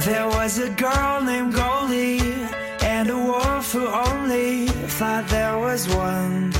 [0.00, 2.20] There was a girl named Goldie
[2.82, 6.52] and a wolf who only thought there was one.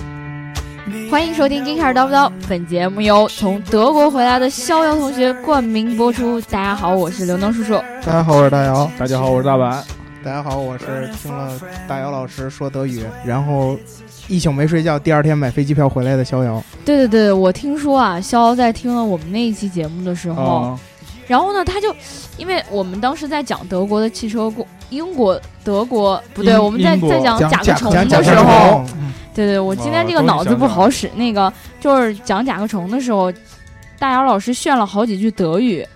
[1.10, 6.40] 欢迎收听《金卡尔叨不叨》，本节目由从德国回来的逍遥同学冠名播出。
[6.42, 7.74] 大家好，我是刘能叔叔。
[8.06, 8.88] 大家好，我是大姚。
[8.96, 9.82] 大家好，我是大白。
[10.22, 13.76] 大家好，我是听了大姚老师说德语，然后
[14.28, 16.62] 一宿没睡觉，第二天买飞机票回来的逍遥。
[16.84, 20.80] 对对对，我听说啊，逍遥在听了我们那一期节目的时候，哦
[21.26, 21.94] 然后呢，他就
[22.36, 28.86] 因为我们当时在讲德国的汽车过，英国、德国不对，我们在在讲讲甲甲壳虫的时候，虫，
[29.34, 33.32] 对对，我今天哦这个脑子不好使，那个就是讲甲壳虫的时候，
[33.98, 35.86] 大姚老师炫了好几句德语，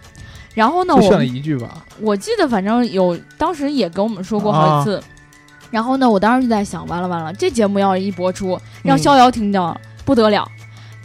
[0.55, 1.85] 然后呢，我炫了一句吧。
[2.01, 5.03] 我记得反正有，当时也跟我们说过好几次。
[5.71, 10.51] 然后呢，我当时就在想，完了完了，这节目要是一播出，让嗯逍遥听到、不得了。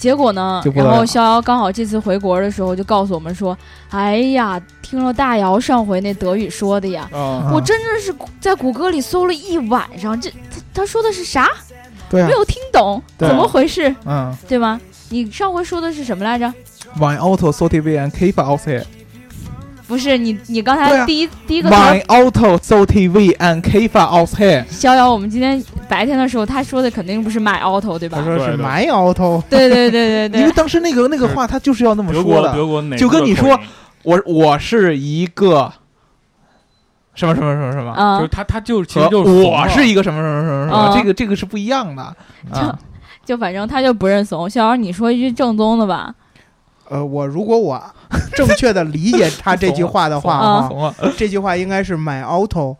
[0.03, 3.57] 结果呢然后逍遥刚好这次回国的时候就告诉我们说
[3.89, 10.35] ：“哎呀，听了大姚上回那德语说的呀，啊我真的是在谷歌里搜了一晚上，这他
[10.73, 11.49] 他说的是啥？
[12.09, 13.95] 对啊没，有听懂，对怎么回事？
[14.05, 14.77] 嗯对吗？
[15.09, 16.53] 你上回说的是什么来着
[16.99, 18.11] ？，My auto so TV and。
[19.93, 24.65] 不是你，你刚才第一、第一个 My auto so TV and keep outside。
[24.67, 28.25] 逍遥，我们今天白天的时候，他说的肯定不是买 auto 对吧他？
[28.25, 32.51] 说是对对买 auto，对对对对对因为，当时那个那个话，他就是要那么说的。
[32.53, 33.59] 德国哪就跟你说
[34.01, 35.71] 我我是一个
[37.13, 42.15] 什么什么什么什么，嗯就是，他他就其实就是我是一个什么什么什么什么，嗯这个这个是不一样的
[42.51, 42.59] 就。
[43.23, 44.49] 就反正他就不认怂。
[44.49, 46.13] 逍遥，你说一句正宗的吧？
[46.89, 47.81] 呃，我如果我
[48.35, 50.69] 正确的理解他这句话的话 啊
[51.17, 52.75] 这句话应该是 my auto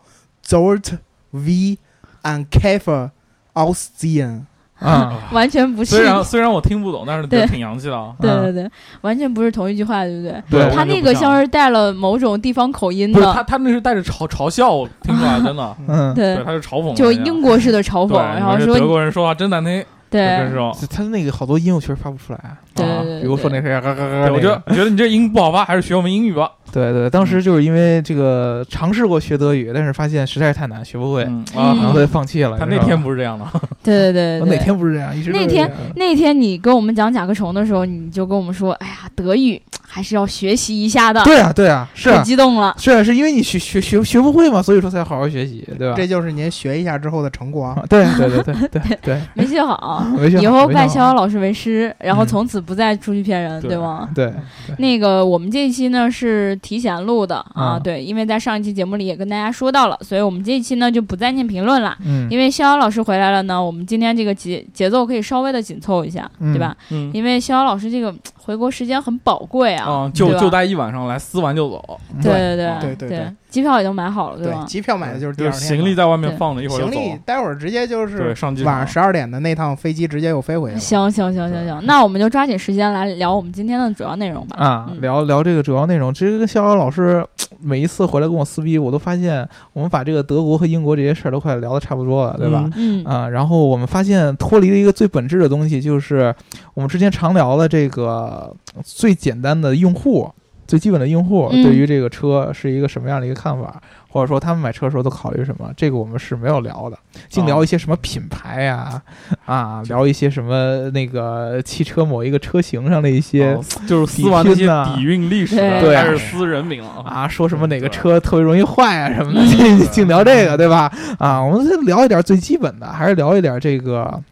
[0.46, 0.98] dort
[1.30, 1.78] v
[2.22, 3.10] and Käfer
[3.54, 4.42] aussehen。
[4.80, 5.94] 啊， 完全不是。
[5.94, 6.04] 虽。
[6.04, 8.12] 然虽然我听不懂，但是挺洋气的啊。
[8.20, 8.70] 对对对，
[9.02, 10.42] 完全不是同一句话，对不对？
[10.50, 13.32] 对他那个像是带了某种地方口音的。
[13.32, 16.34] 他，他那是带着嘲嘲笑，我听出来真的，嗯， 对。
[16.34, 20.76] 对，，他是嘲讽，就英国式的嘲，讽，然后说德国人说话真难听，就这对种。
[20.90, 22.38] 他那个好多音我确实发不出来。
[22.38, 26.50] 啊对对对比如说那谁，嘎嘎嘎，我觉得我觉得你这音不好发，还是学我们英语吧。
[26.74, 32.58] 对对，当时就是因为这个尝试过学德语，但是发现实在是太难，学不会，嗯然后就放弃了。
[32.58, 33.46] 他那天不是这样的，
[33.84, 34.40] 对对对。
[34.40, 35.16] 我哪天不是这样？
[35.16, 42.74] 一直那天那天你跟我们讲甲壳虫的时候，你就跟我们说：“哎呀，德语还是要学习一下的。”对啊对啊，是可啊激动了。
[42.78, 45.94] 是啊，是因为你学学学学不会嘛，所以说才好好学习，对吧？
[45.96, 47.74] 这就是您学一下之后的成果啊。
[47.76, 54.08] 啊 对对对对对对，没学好，没学好以后拜逍遥老师为师，然后嗯从此不再出去骗人，对对吗？
[54.14, 54.32] 对
[54.78, 61.94] 那个我们这一期呢是提前录的啊，嗯对，因为在上一期节目里也跟大家说到了，所以我们这一期呢就不再念评论了。
[62.06, 66.74] 嗯因为逍遥老师回来了呢，我们今天这个节节奏可以稍微的紧凑一下，嗯对吧？
[66.90, 74.64] 嗯因为逍遥老师这个回国时间很宝贵啊，啊，就就待一晚上来撕完就走，对对对对对对机票已经买好了，对吧，？
[74.66, 75.68] 机票买的就是第就是二天。
[75.78, 77.16] 行李在外面放着，一会儿行李。
[77.24, 80.80] 待会儿直接就是，上机晚上十二点的那趟飞机直接又飞回去了。
[80.80, 84.56] 行行行行行，那我们就抓紧时间来聊我们今天的主要内容吧。
[84.58, 86.12] 啊，嗯聊聊这个主要内容。
[86.12, 87.24] 其实跟逍遥老师
[87.60, 92.68] 每一次回来跟我撕逼，我都发现我们把这个德国和英国这些事儿都快聊得差不多了，对吧？
[92.74, 96.34] 嗯啊，然后我们发现脱离了一个最本质的东西，就是
[96.74, 100.28] 我们之前常聊的这个最简单的用户、
[100.66, 101.62] 最基本的用户嗯。
[101.62, 106.98] 对于这个车是一个什么样的一个看法，或者说他们买车的时候都考虑什么，这个我们是没有聊的，
[107.28, 109.00] 净聊一些什么品牌呀、
[109.46, 115.94] 啊，聊一些什么那个汽车某一个车型上的一些哦就是撕完那些底蕴历史，对。
[115.94, 117.22] 开始撕人名了啊。
[117.22, 119.48] 啊，说什么哪个车特别容易坏啊什么的，嗯。
[119.48, 120.90] 净净聊这个，对吧？
[121.18, 124.22] 啊，我们再聊一点最基本的，还是聊一点这个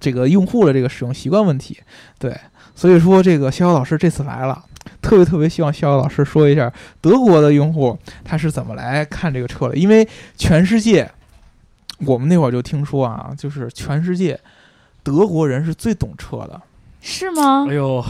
[0.00, 1.78] 这个用户的这个使用习惯问题。
[2.18, 2.34] 对，
[2.74, 4.64] 所以说这个逍遥老师这次来了，
[5.02, 10.08] 特别特别希望逍遥老师说一下德国的用户他是怎么来看这个车的，因为
[10.38, 11.10] 全世界
[12.06, 14.38] 我们那会儿就听说啊，就是全世界
[15.02, 16.60] 德国人是最懂车的。
[17.00, 17.74] 是吗哎？
[17.74, 18.04] 呦，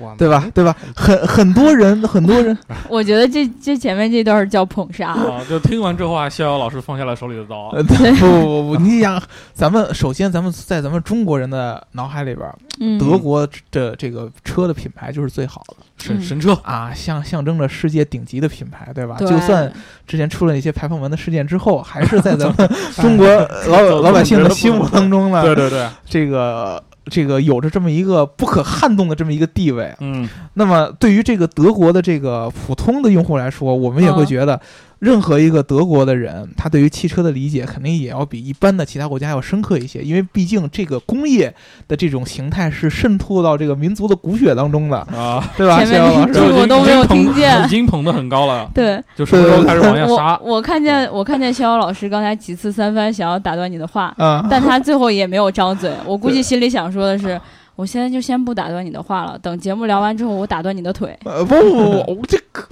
[0.00, 0.50] 我对吧？
[0.54, 0.74] 对吧？
[0.96, 2.56] 很很多人，很多人，
[2.88, 5.08] 我觉得这这前面这段儿叫捧杀。
[5.08, 5.44] 啊！
[5.48, 7.70] 就听完这话，逍遥老师放下了手里的刀啊。
[7.74, 19.16] 呃，不不不，你想，咱们首先，咱们在咱们中国人的脑海里边德国的这个车的品牌就是最好的嗯神神车，啊，象象征着世界顶级的品牌，对吧？
[19.18, 19.72] 对就算
[20.06, 22.68] 之前出了一些排放门的事件之后，还是在咱们
[23.00, 23.26] 中国
[23.68, 29.94] 老老百姓的心目当中呢，对对对，这个这个有着这么一个不可撼动的这么一个地位。
[30.00, 34.26] 嗯，那么对于这个德国的这个普通的用户来说，我们也会嗯。
[34.26, 34.60] 觉得，
[35.02, 41.52] 任何一个德国的人，他对于汽车的理解肯定也要比一般的其他国家要深刻一些，因为毕竟这个工业
[41.88, 45.78] 的这种形态是渗透到这个民族的骨血当中的，啊， 对吧？
[45.78, 50.54] 前面谢老师这我都没有听见已经捧得很高了，对就什么时候开始往下杀我，？
[50.54, 55.92] 我看见我看见逍遥老师刚才几次三番想要打断你的话，嗯，但他最后也没有张嘴。
[56.06, 57.40] 我估计心里想说的是，
[57.74, 61.18] 我现在就先不打断你的话了，等节目聊完之后，我打断你的腿。
[61.24, 62.62] 呃，不不不，我这个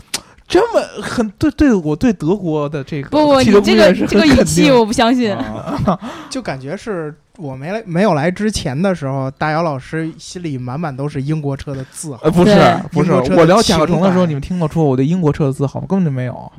[0.51, 5.33] 这么很对对，我对德国的这个不不，你这个这个语气我不相信。
[5.33, 5.99] 啊
[6.29, 12.21] 就感觉是我没来没有来之前的时候，大姚老师心里满满都是英国车的自豪。
[12.25, 12.53] 呃，不是
[12.91, 15.87] 不是，我聊甲壳虫的时候，你们听得出我对英国车的自豪吗？
[15.89, 16.53] 根本就没有。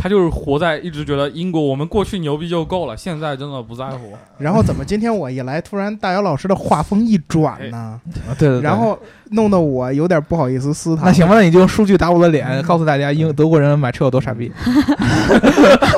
[0.00, 4.12] 他就是活在一直觉得英国我们过去牛逼就够了，现在真的不在乎。
[4.38, 8.00] 然后怎么今天我一来，突然大姚老师的话风一转呢？
[8.38, 8.60] 对对。
[8.60, 8.96] 然后
[9.30, 11.06] 弄得我有点不好意思撕他。
[11.06, 14.50] 那行吧，那你就用数据打我的脸，告诉大家英德国人买车有多傻逼。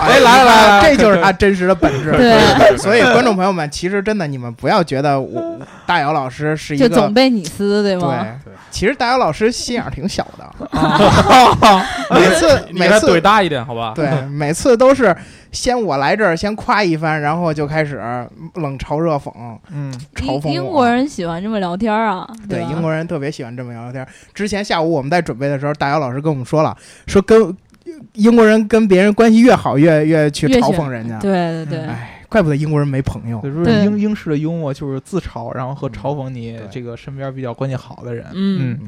[0.00, 2.12] 哎，来来来，这就是他真实的本质。
[2.12, 8.26] 对，所以观众朋友们，其实真的你们不要觉得我大姚老师是一个就总被你撕，对吗？
[8.44, 13.92] 对，其实大姚老师心眼儿挺小的，啊 每次你给他每次怼大一点，好吧？
[13.94, 15.14] 对，每次都是
[15.52, 17.96] 先我来这儿先夸一番，然后就开始
[18.54, 19.32] 冷嘲热讽，
[19.72, 24.06] 嗯，嘲讽我英英国人喜欢这么聊天啊，对，吧英国人特别喜欢这么聊天。
[24.32, 26.76] 之前下午我们在准备的时候，大姚老师跟我们说了，
[27.06, 27.56] 说跟
[28.12, 31.18] 英国人跟别人关系越好，越越去嘲讽人家。
[31.18, 33.40] 对对对，哎，怪不得英国人没朋友。
[33.40, 38.24] 就是对英英式的幽默就是自嘲，然后和嘲讽你这个身边比较关系好的人。
[38.34, 38.78] 嗯，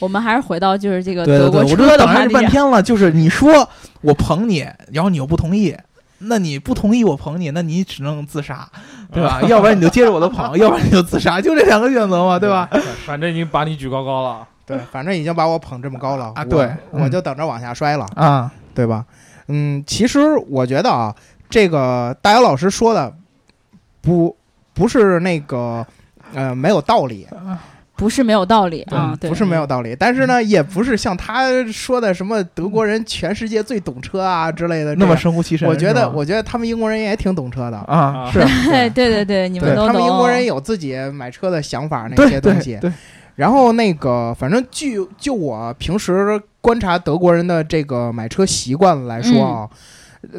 [0.00, 3.68] 我们还是回到就是这个对对对，德国车我这等了半天了，就是你说
[4.00, 5.76] 我捧你，然后你又不同意。
[6.24, 8.68] 那你不同意我捧你，那你只能自杀，
[9.12, 9.40] 对吧？
[9.48, 12.68] 要不然你就接着我的捧， 要不然你就自杀，就这两个选择嘛，对吧？
[13.04, 14.46] 反正已经把你举高高了。
[14.64, 19.04] 对，反正已经把我捧这么高了啊对嗯我就等着往下摔了，啊，对吧？
[19.48, 21.14] 嗯，其实我觉得啊，
[21.50, 23.12] 这个大姚老师说的
[24.00, 24.34] 不
[24.72, 25.84] 不是那个
[26.32, 27.26] 呃没有道理，
[28.02, 35.68] 不是没有道理啊，不是没有道理，但是呢，也不是像他说的什么德国人全世界最懂车啊之类的那么样神乎其神。
[35.68, 37.76] 我觉得，我觉得他们英国人也挺懂车的。
[37.76, 38.40] 啊啊是
[38.70, 39.86] 对对对对，你们都懂。
[39.86, 42.76] 他们英国人有自己买车的想法那些东西
[43.36, 49.68] 然后那个，反正据就我平时观察德国人的这个买车习惯来说啊，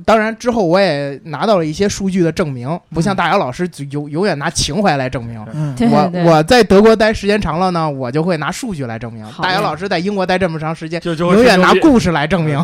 [0.06, 5.46] 当然之后我也拿到了一些数据的证明，不像大姚老师就永永远拿情怀来证明。
[5.54, 9.26] 嗯我我在德国待时间长了呢，我就会拿数据来证明。
[9.42, 12.58] 大姚老师在英国待这么长时间，就就永远拿故事来证明，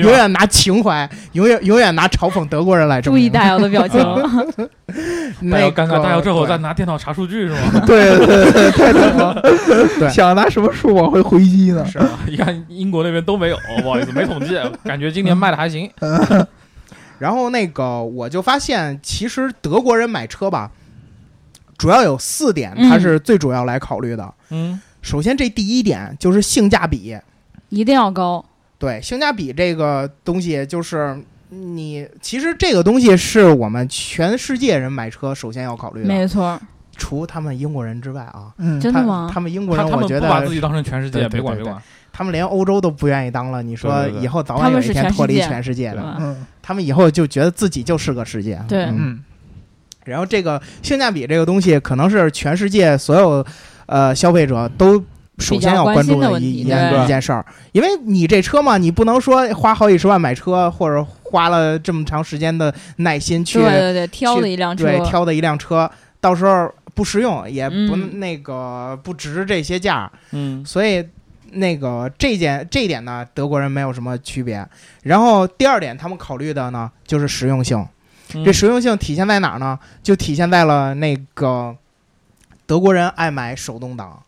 [0.00, 3.22] 永远拿情怀，永远永远拿嘲讽德国人来证明。
[3.22, 3.98] 注意大姚的表情，
[5.40, 7.82] 那个大姚尴尬，大姚这会儿在拿电脑查数据是吗？
[7.86, 9.40] 对 对对，太惨了。
[9.98, 11.84] 对 想拿什么数往回回击呢？
[11.86, 15.90] 是啊一看英国那边都没有，不好意思，没统计，感觉今年卖的还行。
[17.18, 20.70] 然后那个我就发现，其实德国人买车吧，
[21.76, 24.34] 主要有四点，嗯它是最主要来考虑的。
[24.50, 27.16] 嗯，首先，这第一点就是性价比。
[27.68, 28.44] 一定要高。
[28.78, 31.20] 对，性价比这个东西，就是
[31.50, 36.58] 你其实这个东西是我们全世界人买车首先要考虑的，没错，
[36.96, 38.52] 除他们英国人之外啊。
[38.58, 39.28] 嗯他真的吗？
[39.32, 41.76] 他们英国人，他他们我觉得不把自己当成全世界，别管别管。
[42.12, 43.62] 他们连欧洲都不愿意当了。
[43.62, 48.62] 你说以后早晚有一天脱离全世界全世界的，嗯他们以后就觉得自己就是个世界。
[48.68, 48.84] 对。
[48.84, 48.96] 嗯。
[48.98, 49.24] 嗯。
[50.04, 53.42] 然后这个性价比这个东西，可能是全世界所有
[53.86, 55.02] 呃消费者都
[55.38, 65.90] 首先要关注的一一件一件事儿，因为你这车嘛，你不能说花好几十万买车，或者花了这么长时间的耐心去对对对，挑的一辆车，对挑的一辆车，
[66.20, 68.18] 到时候不实用，也不、嗯。
[68.18, 71.02] 那个不值这些价，嗯，所以。
[71.52, 74.66] 那个这件这一点呢，德国人没有什么区别。
[75.02, 77.78] 然后第二点，他们考虑的呢就是实用性。
[78.34, 79.78] 嗯这实用性体现在哪儿呢？
[80.02, 81.74] 就体现在了那个
[82.66, 84.22] 德国人爱买手动挡，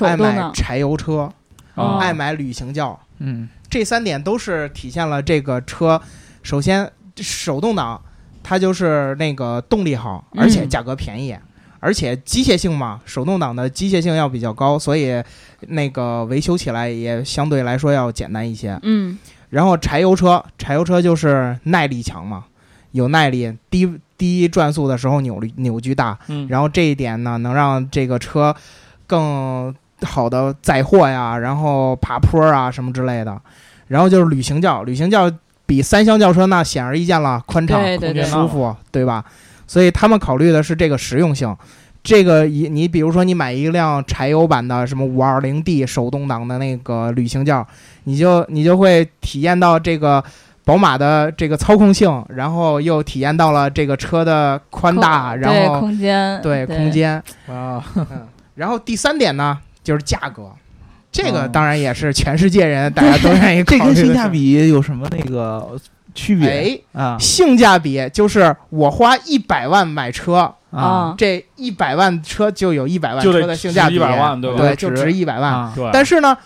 [0.00, 1.32] 爱买手动的，柴油车，
[1.74, 5.98] 哦爱买旅行轿，嗯这三点都是体现了这个车。
[6.42, 8.02] 首先，手动挡
[8.42, 11.34] 它就是那个动力好，嗯而且价格便宜，
[11.80, 15.22] 而且机械性嘛，手动挡的机械性要比较高，所以
[15.68, 18.78] 那个维修起来也相对来说要简单一些。
[18.82, 19.18] 嗯，
[19.48, 22.44] 然后柴油车，柴油车就是耐力强嘛，
[22.92, 28.54] 有耐力，低低转速的时候扭力扭矩大，嗯，然后这一点呢，能让这个车
[29.06, 33.40] 更好的载货呀，然后爬坡啊什么之类的。
[33.88, 35.28] 然后就是旅行轿，旅行轿
[35.66, 39.24] 比三厢轿车那显而易见了，宽敞、对对对，舒服，对吧？
[39.70, 41.56] 所以他们考虑的是这个实用性。
[42.02, 47.64] 这个一你比如说你买一辆柴油版的什么五二零 D 手动挡的那个旅行轿，
[48.02, 50.24] 你就你就会体验到这个
[50.64, 57.22] 宝马的这个操控性，然后又体验到了这个车的宽大，然后空间，对空间。
[57.46, 60.50] 啊，嗯，然后第三点呢，就是价格。
[61.12, 63.84] 这个哦当然也是全世界人大家都愿意考 这。
[63.84, 65.78] 跟性价比有什么那个
[66.14, 67.16] 区别哎，啊。
[67.18, 71.14] 性价比就是我花一百万买车，啊。
[71.16, 74.58] 这一百万车就有一百万车的性价比，值100万对吧？
[74.58, 75.70] 对，就值一百万。
[75.92, 76.36] 但是呢，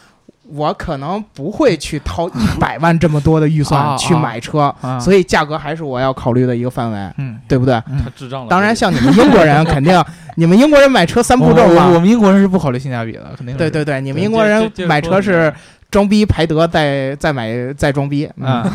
[0.49, 7.75] 我可能不会去掏 一百万这么多的预啊算去买车，啊，所以价格还是我要考虑的一个范围，嗯，对不对？
[7.87, 8.49] 他智障了。
[8.49, 10.03] 当然，像你们英国人， 肯定
[10.37, 11.99] 你们英国人买车三步骤我我我。
[12.01, 15.53] 们英国人是不考虑性价比的，肯定对对对，你们英国人买车是
[15.95, 18.29] 装逼排德，再再买再装逼。
[18.43, 18.69] 啊，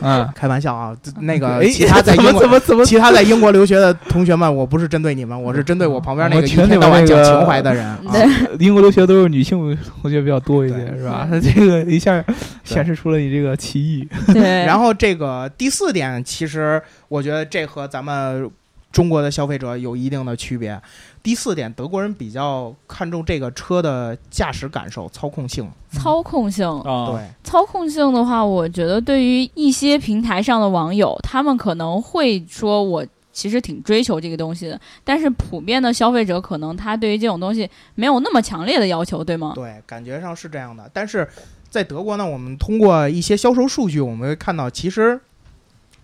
[0.00, 7.84] 嗯， 开玩笑啊，那个哎其他在怎么英国怎么怎么其他在英国留学的同学们，我不是针对你们，我是针对我旁边那个一天到晚讲那个情怀的人。
[7.84, 8.24] 啊对，
[8.64, 11.26] 英国留学都是女性同学比较多一些，对是吧？
[11.28, 12.24] 他 这个一下
[12.62, 14.08] 显示出了你这个歧义。
[14.32, 18.48] 对，然后这个第四点，其实我觉得这和咱们
[18.90, 20.80] 中国的消费者有一定的区别。
[21.22, 25.70] 第四点，德国人比较看重这个车的驾驶感受、操控性。
[25.90, 33.06] 操控性，啊，对，操控性的话，我觉得对于一些平台上的网友，他们可能会说我。
[33.30, 39.52] 其实挺追求这个东西的，但是普遍的消费者可能他对于这种东西没有那么强烈的要求，对吗？
[39.54, 40.90] 对，感觉上是这样的。
[40.92, 41.28] 但是
[41.70, 45.20] 在德国呢，我们通过一些销售数据，我们会看到，其实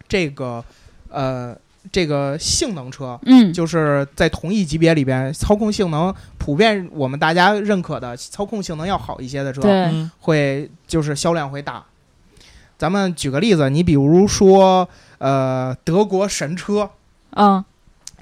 [0.06, 0.64] 这个
[1.08, 1.56] 呃，
[1.92, 3.18] 这个性能车。
[3.26, 9.62] 嗯，就是在同一级别里边，操控性能普遍我们大家认可的操控性能要好一些的车，
[10.20, 11.82] 会就是销量会大。
[12.76, 14.88] 咱们举个例子，你比如说，
[15.18, 16.90] 呃，德国神车，
[17.30, 17.64] 嗯，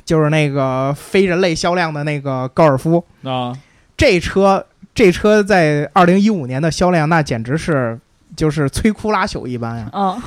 [0.04, 3.56] 就是那个非人类销量的那个高尔夫，啊，
[3.96, 4.64] 这车
[4.94, 7.98] 这车在二零一五年的销量，那简直是
[8.36, 9.90] 就是摧枯拉朽一般呀！
[9.92, 10.22] 嗯，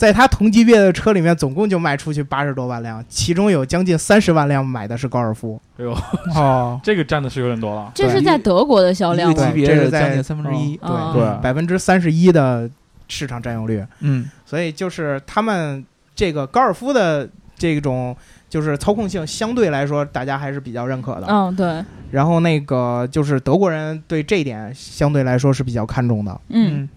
[0.00, 5.60] 在它同级别的车里面，总共就卖出去八十多万辆，其中有将近三十万辆买的是高尔夫。
[5.76, 5.94] 哎呦，
[6.34, 7.92] 哦， 这个占的是有点多了。
[7.94, 9.44] 这是在德国的销量级？
[9.52, 10.74] 别这是在的将近三分之一。
[10.78, 12.66] 对啊对百分之三十一的
[13.08, 17.28] 市场占有率，嗯所以就是他们这个高尔夫的
[17.58, 18.16] 这种
[18.48, 21.26] 就是操控性相对来说大家还是比较认可的。
[21.28, 26.40] 嗯，对，然后那个就是德国人对这一点相对来说是比较看重的。
[26.48, 26.88] 嗯，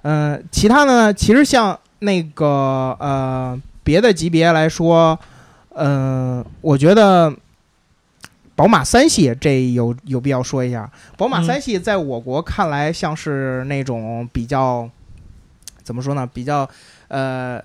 [0.00, 5.18] 嗯、其他的呢，其实像那个呃别的级别来说，
[5.74, 7.32] 嗯、我觉得
[8.54, 10.90] 宝马三系这有有必要说一下。
[11.16, 14.88] 宝马嗯三系在我国看来像是那种比较
[15.82, 16.28] 怎么说呢？
[16.32, 16.68] 比较
[17.08, 17.62] 呃，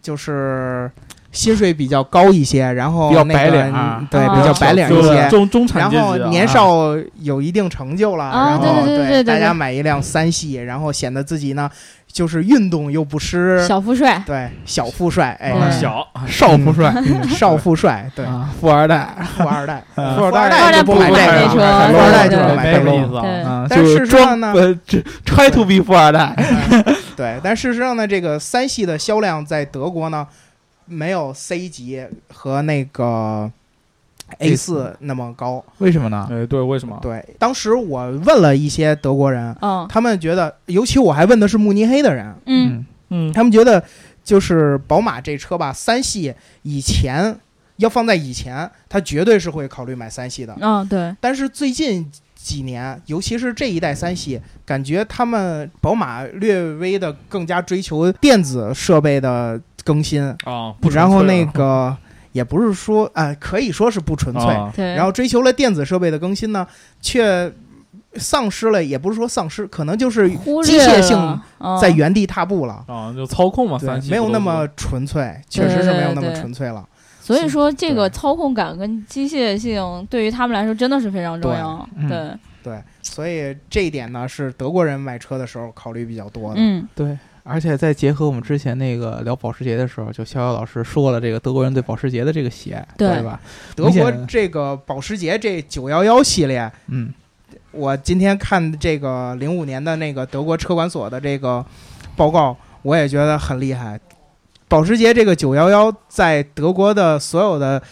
[0.00, 0.90] 就是
[1.32, 5.28] 薪水比较高一些，然后比较那个白领啊对，啊比较白领一些。
[5.28, 11.70] 中中产阶级啊然后年少有一定成就了，啊然后对对对对对大家买一辆三系，然后显得自己呢
[12.12, 17.28] 就是运动又不失，小富帅，对小富帅，哎，对小，少富帅，嗯。
[17.30, 20.14] 少富帅，对啊，富二代富二代，啊。
[20.14, 23.22] 富二富二代就代不买这车富二代就对不买这意思啊。
[23.22, 23.42] 对。
[23.42, 24.52] 啊，但就是事实上呢
[24.86, 26.36] 这 try to be 富二代。
[27.16, 30.26] 对，但事实上呢，这个三系的销量在德国呢，
[30.84, 33.50] 没有 C 级和那个
[34.38, 35.64] A 四那么高。
[35.78, 36.28] 为什么呢？
[36.30, 36.98] 哎，对，为什么？
[37.02, 43.82] 对，当时我问了一些德国人，嗯他们觉得，尤其我还问的是慕尼黑的人，嗯，嗯，他们觉得
[44.24, 47.36] 就是宝马这车吧，三系以前
[47.76, 50.56] 要放在以前，他绝对是会考虑买三系的。
[50.60, 61.96] 嗯，对，但是最近几年，尤其是这一代三系，感觉他们宝马略微的更加追求电子设备的更新，啊，然后那了个
[62.32, 66.66] 也不是说啊、可以说是不纯粹，然后追求了电子设备的更新呢，
[67.00, 67.52] 却
[68.14, 71.40] 丧失了，也不是说丧失，可能就是机械性
[71.80, 72.84] 在原地踏步了。
[72.86, 76.86] 啊，就操控嘛，三，没有那么纯粹，确实是没有那么对对纯粹了。
[77.20, 81.88] 所以说，这个操控感跟机械性对于他们来说真的是非常重要。
[81.94, 82.08] 对嗯。
[82.08, 86.56] 对，对，所以这一点呢，是德国人买车的时候考虑比较多的。
[86.58, 93.40] 嗯，对，而且再结合我们之前那个聊保时捷的时候，就逍遥老师说了这个德国人对保时捷的这个喜爱，对对吧？
[93.74, 97.12] 德国这个保时捷这九幺幺系列，嗯，
[97.72, 101.64] 我今天看这个零五年的那个德国车管所的这个
[102.14, 103.98] 报告，我也觉得很厉害。
[104.68, 107.82] 保时捷这个九幺幺在德国的所有的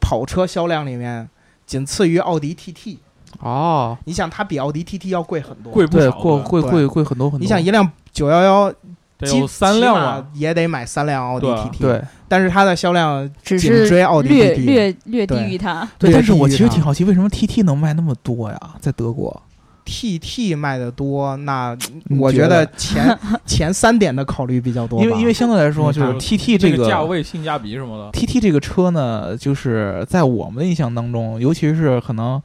[0.00, 1.28] 跑车销量里面，
[1.64, 2.98] 仅次于奥迪 TT。
[3.40, 5.72] 哦，你想，它比奥迪 TT 要贵很多。
[5.72, 7.42] 贵不少贵贵贵贵很多很多。
[7.42, 8.74] 你想，一辆九幺幺，
[9.18, 12.02] 得有三辆啊，也得买三辆奥迪 TT。，对。
[12.28, 14.64] 但是它的销量只是追奥迪略 TT。
[14.64, 15.88] 略略低于它。
[15.98, 18.60] 对，但是我其实挺好奇，为什么 TT 能卖那么多呀？
[18.80, 19.42] 在德国。
[19.86, 21.74] TT 卖的多，那
[22.20, 26.20] 我觉觉得得前 前三点的考虑比较多，因为因为相对来说，就是嗯。
[26.20, 32.38] TT 这这个价位、性价比什么的，TT 这个车呢，就是在我们的印象当中，尤其是可能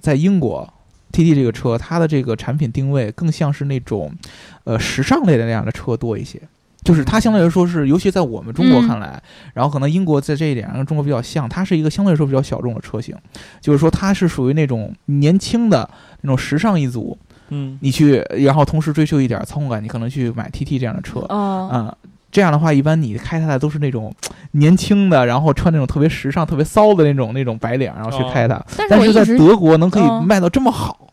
[0.00, 0.66] 在英国
[1.16, 4.12] ，TT 这个车它的这个产品定位更像是那种
[4.64, 6.40] 呃时尚类的那样的车多一些。
[6.84, 9.20] 就是它相对来说是，尤其在我们中国看来，
[9.54, 13.12] 然后可能英国在这一点上跟中国比较像，它是一个相对来说比较小众的车型，
[13.60, 17.18] 就是说它是属于那种年轻的那种时尚一族，
[17.48, 21.96] 嗯，你去，然后同时追求一点操控感，你可能去买 TT 这样的车，哦，啊、
[22.36, 24.14] 这样的话，一般你开它的都是那种
[24.52, 28.62] 年轻的，然后穿那种特别时尚、特别骚的那种那种白领，然后去开它。
[28.76, 31.08] 但是但是在德国能可以嗯卖到这么好，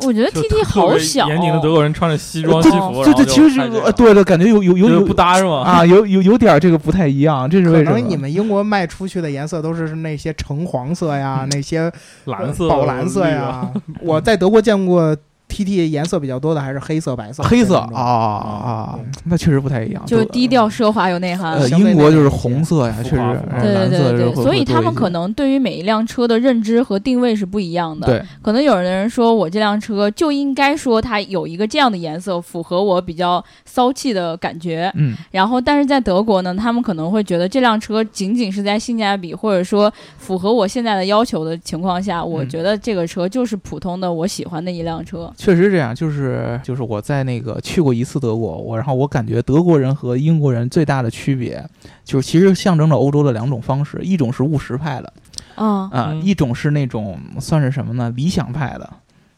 [0.00, 3.66] 我觉得 TT 好小，严谨的德国人穿着西装哦西服，对对，其实是
[3.96, 5.62] 对对，感觉有有有有不搭是吗？
[5.62, 7.98] 啊，有有有点这个不太一样，这是为什么？
[7.98, 11.90] 能你们英国卖出去的颜色都是那些橙黄色呀， 那些
[12.26, 13.70] 蓝色、宝蓝色呀啊。
[14.02, 15.16] 我在德国见过
[15.52, 21.52] TT 颜色比较多的还是黑色、白色、黑色啊啊，那确实不太一样，就是低调奢华有内涵。
[21.52, 28.06] 呃，英国就是红色呀，确实对对对对，所以他们可能对于每一辆车的认知和定位是不一样的。
[28.06, 28.22] 对。
[28.40, 34.90] 可能有的人说我这辆车就应该说它有一个这样的颜色，符合我比较骚气的感觉。
[34.94, 35.14] 嗯。
[35.30, 42.48] 然后，但是在德国呢，他们可能会觉得这辆车仅仅是在性价比或者说符合我现在的要求的情况下，我嗯。
[42.48, 45.32] 觉得这个车就是普通的我喜欢的一辆车。
[45.42, 51.64] 确实这样，就是就是我在那个去过一次德国，我然后我感觉德国人和英国人最大的区别，
[52.04, 55.12] 就是其实象征着欧洲的两种方式，一种是务实派的
[55.56, 56.22] 啊、啊、嗯。
[56.22, 58.12] 一种是那种算是什么呢？
[58.14, 58.88] 理想派的，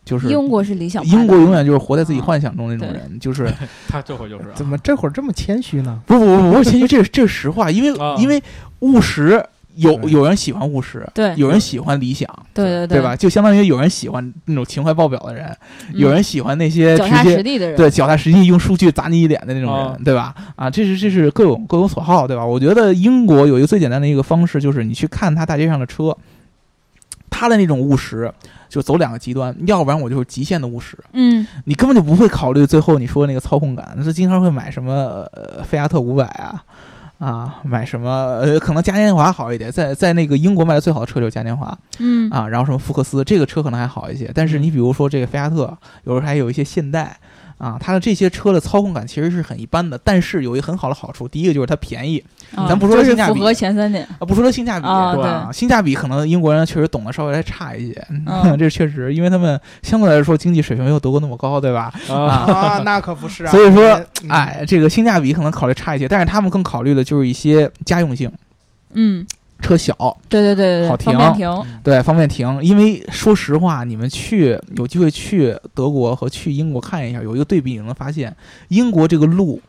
[0.04, 3.50] 就是英国是理想，英国永远就是活在自己幻想中那种人，就是。
[3.88, 6.02] 他这会儿就是啊怎么这会儿这么谦虚呢？
[6.04, 8.14] 不不不不，谦虚这是这是实话，因为、啊。
[8.18, 8.42] 因为
[8.80, 9.42] 务实
[9.76, 13.16] 有有人喜欢务实，对有人喜欢理想，对对对对吧？？
[13.16, 15.46] 就相当于有人喜欢那种情怀爆表的人，
[15.90, 20.34] 嗯有人喜欢那些脚踏直接实地的人，对，脚踏实地用数据砸你一脸的那种人，啊对吧？
[20.56, 22.44] 啊，这是这是各有各有所好，对吧？
[22.44, 26.16] 我觉得英国有一个最简单的一个方式，就是你去看他大街上的车，
[27.28, 28.32] 他的那种务实
[28.68, 36.62] 就走两个极端，要不然我就是极限的务实，嗯，你根本就不会考虑最后你说那个操控感，是经常会买什么呃菲亚特五百啊。
[37.18, 38.10] 啊，买什么？
[38.10, 44.30] 呃，可能嘉年华好一点，在在那个英国卖的最好的车就是嘉年华嗯啊，然后什么福克斯，这个车可能还好一些。
[44.34, 47.16] 但是你比如说这个菲亚特，有时候还有一些现代
[47.64, 52.22] 啊，它的这些车的操控感其实是很一般的，但是有一个很好的好处，第一个就是它便宜
[52.54, 55.50] 啊咱不说它性价比符合前三点，啊，不说它性价比，啊对吧？
[55.50, 61.90] 性价比可能英国人确实懂得稍微还差一些，嗯 这确实，因为他们相对来说经济水平没有德国那么高，对吧？
[62.10, 63.50] 啊，啊， 那可不是啊。
[63.52, 63.82] 所以说
[64.24, 68.30] 嗯，哎，这个性价比可能考虑差一些，但是他们更考虑的就是一些家用性，
[68.92, 69.26] 嗯，
[69.64, 69.94] 车小，
[70.28, 72.62] 对对对对对，好停方便停，对，方便停。
[72.62, 78.36] 因为说实话，你们去有机会去德国和去英国看一下，有一个对比，你能发现
[78.68, 79.60] 英国这个路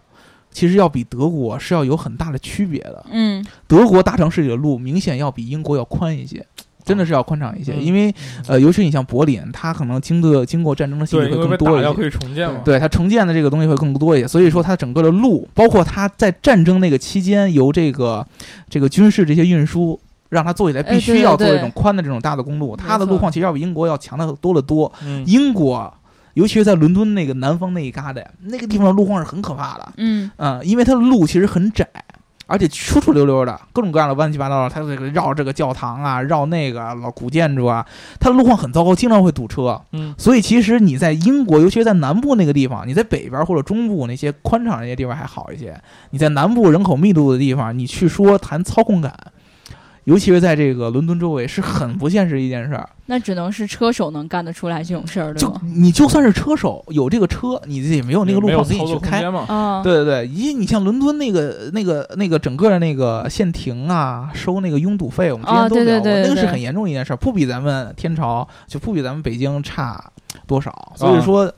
[0.51, 3.05] 其实要比德国是要有很大的区别的。
[3.12, 6.45] 嗯德国大城市里的路明显要比英国要宽一些。
[6.86, 8.13] 真的是要宽敞一些，嗯因为
[8.48, 12.62] 呃，尤其你像柏林，它可能经过经过战争的洗礼，会更多一些，可以重建嘛。
[12.63, 18.26] 对它重建的这个东西会更多一些，所以说它整个的路，包括它在战争那个期间由这个
[18.69, 24.91] 这个军事这些运输，让它做起来必须要做一种宽的这种大的公路，它的路况其实要比英国要强的多得多。
[25.04, 25.91] 嗯，英国，
[26.36, 31.88] 尤其是在伦敦那个南方那一旮瘩，那个地方的路况是很可怕的，嗯嗯，因为它的路其实很窄。
[32.47, 37.86] 而且出出溜溜的，各种各样的乱七八糟的，他这个绕这个教堂啊，绕那个老古建筑啊，
[38.19, 39.81] 它的路况很糟糕，经常会堵车。
[39.91, 45.75] 嗯，所以其实你在英国，尤其是在南部那个地方，你在北边或者中部那些宽敞那些地方还好一些。
[46.12, 49.13] 你在南部人口密度的地方，你去说谈操控感，
[50.05, 52.87] 尤其是在这个伦敦周围，是很不现实一件事儿。
[53.07, 55.61] 那只能是车手能干得出来这种事儿，对就？
[55.63, 59.29] 你就算是车手，有这个车，你自己没有那个路没有况自己去开。
[59.29, 59.45] 嘛。
[59.47, 70.11] 啊，对对对，因为你像伦敦那个、那个、那个整个的那个限停啊，收那个拥堵费，我们之前都聊过，对对对那个是很严重的一件事儿，不比咱们天朝就不比咱们北京差
[70.45, 70.93] 多少。
[70.95, 71.51] 所以说，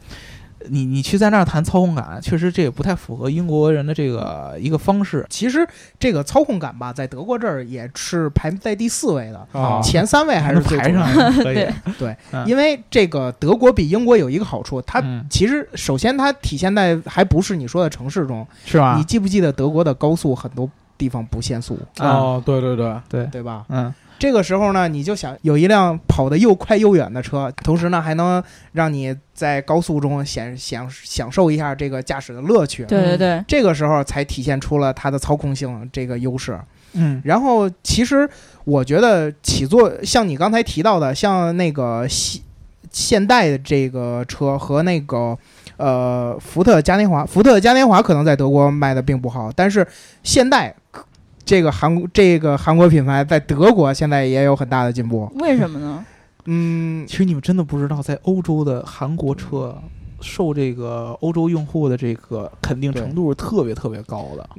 [0.70, 5.26] 你你去在那儿谈操控感，确实这也不太符合英国人的这个一个方式。
[5.30, 5.68] 其实
[6.00, 11.06] 这个操控感吧，在德国这儿也是排在第四位的，啊前三位还是最排上
[11.44, 19.04] 可以 对，对，嗯因为这个德国比英国有一个好处，它嗯其实首先它体现在还不是你说的城市中，是吧你？
[19.04, 23.66] 记不记得德国的高速很多地方不限速，啊，哦，对对对，对，对吧？
[23.70, 32.84] 嗯这个时候呢，你就想有一辆跑得又快又远的车，同时呢还能让你在高速中享享享受一下这个驾驶的乐趣。
[32.86, 36.60] 对对对，这个时候才体现出了它的操控性这个优势。
[36.94, 38.28] 嗯然后，其实
[38.64, 42.42] 我觉得起坐像你刚才提到的，像那个现
[42.90, 45.38] 现代的这个车和那个
[45.76, 49.86] 呃福特嘉年华，福特嘉年华可能在德国卖的并不好，但是
[50.24, 50.74] 现代
[51.48, 55.32] 这个韩国这个韩国品牌在德国现在也有很大的进步。
[55.36, 56.06] 为什么呢？
[56.46, 59.76] 嗯，其实你们真的不知道，在欧洲的韩国车
[60.20, 64.50] 受这个欧洲用户的这个肯定程度是特别特别高的。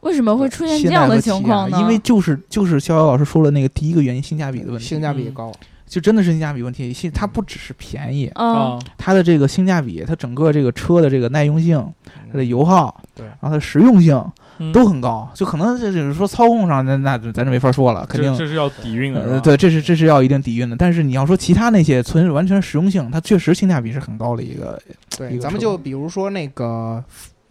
[0.00, 1.78] 为什么会出现现这样的情况呢？
[1.78, 5.52] 因为就是就是逍遥老师说了那个第一个原因，性价比的问题，性价比高。
[5.86, 6.92] 就真的是性价比问题。
[6.92, 11.84] 性它不只是便宜，嗯啊，它的这个性价比，它整个这个车的这个耐用性、
[12.30, 14.24] 它的油耗，对然后它的实用性
[14.60, 15.28] 嗯都很高。
[15.34, 20.76] 就可能这就是说操控上，那那咱就没法说了，肯定这这是要底蕴的，呃，对，这是这是要一定底蕴的。
[20.76, 24.80] 但是你要说其他那些纯完全实用性，它确实性价比是很高的一个。
[25.18, 27.02] 对，咱们就比如说那个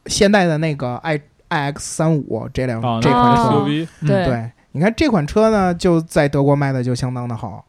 [0.06, 1.20] 现代的那个 i
[1.50, 3.66] i x 三五这辆、啊，这款车，
[4.06, 7.66] 对对，你看这款车呢，就在德国卖的就相当的好。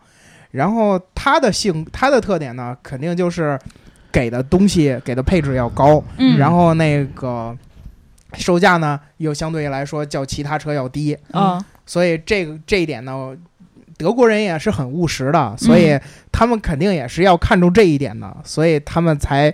[0.50, 3.58] 然后它的性，它的特点呢，肯定就是
[4.10, 7.56] 给的东西、给的配置要高，嗯，然后那个
[8.34, 13.36] 售价呢又相对来说较其他车要低，嗯所以这个这一点呢，
[13.98, 19.52] 德国人也是很务实的，所以嗯他们肯定也是要看重这一点的，所以他们才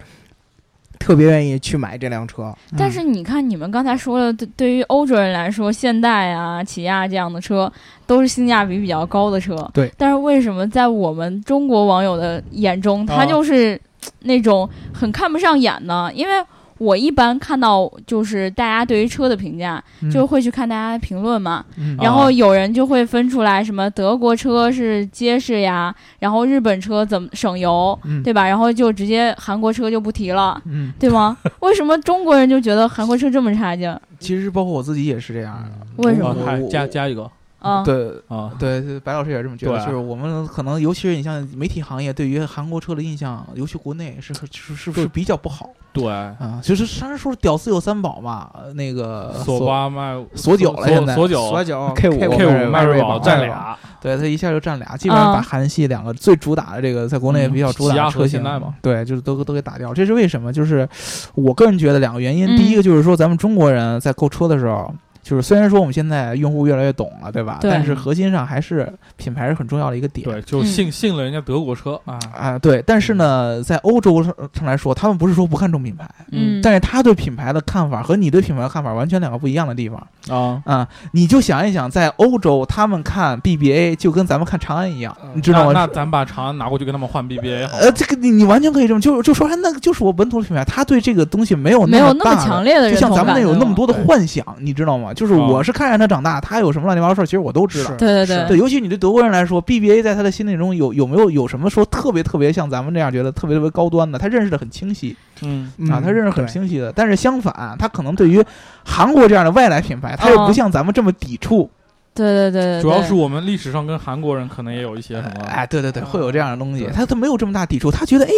[0.98, 2.54] 特别愿意去买这辆车。
[2.76, 7.72] 但是你看，你们刚才说的，对对于欧洲人来说，现代啊、起亚这样的车
[8.06, 9.56] 都是性价比比较高的车。
[9.72, 9.90] 对。
[9.96, 13.80] 但是为什么在我们中国网友的眼中，它啊就是
[14.20, 16.10] 那种很看不上眼呢？
[16.14, 16.34] 因为
[16.78, 21.64] 我一般看到就是大家对于车的评价，嗯就会去看大家的评论嘛。
[21.78, 28.46] 嗯然后有人就会分出来什么德国车是结实呀，然后日本车怎么省油，嗯对吧？
[28.46, 30.60] 然后就直接韩国车就不提了。
[30.66, 31.36] 嗯，对吗？
[31.60, 33.94] 为什么中国人就觉得韩国车这么差劲？
[34.18, 35.86] 其实包括我自己也是这样的。
[36.04, 36.34] 为什么
[36.70, 37.30] 加加一个
[37.66, 37.82] 啊？
[37.84, 46.60] 对啊，对，对白老师也是这么觉得，就是我们可能，尤其是你像媒体行业，对于韩国车的印象，尤其国内是是是是比较不好对，啊。
[46.62, 59.92] 就是当时说屌丝有三宝嘛，那个索八卖索九了现在索九索九 K 五 K 五迈锐宝占俩，对他一下就占俩，基本上把啊韩系两个最主打的这个在国内嗯比较主打车型嘛，对，就是都都给打掉。
[59.92, 60.52] 这是为什么？
[60.52, 60.88] 就是
[61.34, 64.94] 我个人觉得两个原因，嗯第一个就是说咱们中国人在购车的时候。
[65.26, 67.58] 就是虽然说我们现在用户越来越懂了，对吧？
[67.60, 70.24] 对但是核心上还是品牌是很重要的一个点。
[70.24, 80.88] 对，就信信了人家德国车啊，啊，对，但是呢，在欧洲上上来说，他们不是说不看重品牌，嗯，但是他对品牌的看法和你对品牌的看法完全两个不一样的地方啊，啊。
[81.10, 85.72] 你就想一想，在欧洲，他们看 BBA 就跟咱们看长安一样，嗯你知道吗？
[85.74, 95.12] 那那咱把长安拿过去跟他们换 BBA 好呃，这个你你完全可以这么，就就说，哎，那个就是我本土的品牌，他对这个东西没有没有那么强烈的就像咱们那有那么多的幻想，你知道吗？
[95.16, 97.96] 就是哦我是看着他长大，他有什么乱七八糟事儿，其实我都知道是。
[97.96, 104.18] 对对对，尤其你对德国人来说，BBA 在他的心里中有有没有有什么说特别特别像咱们这样觉得特别特别高端的？
[104.18, 106.92] 他认识的很清晰嗯，啊，嗯他认识很清晰的。
[106.92, 108.44] 但是相反，他可能对于
[108.84, 111.68] 韩国这样的外来品牌，他又哦不像咱们这么抵触。
[112.14, 116.88] 对对对对，主要是我们历史上跟韩国人可能也有一些什么，哎，对对对，会有这样的东西。
[116.90, 118.30] 他他没有这么大抵触，他觉得哎，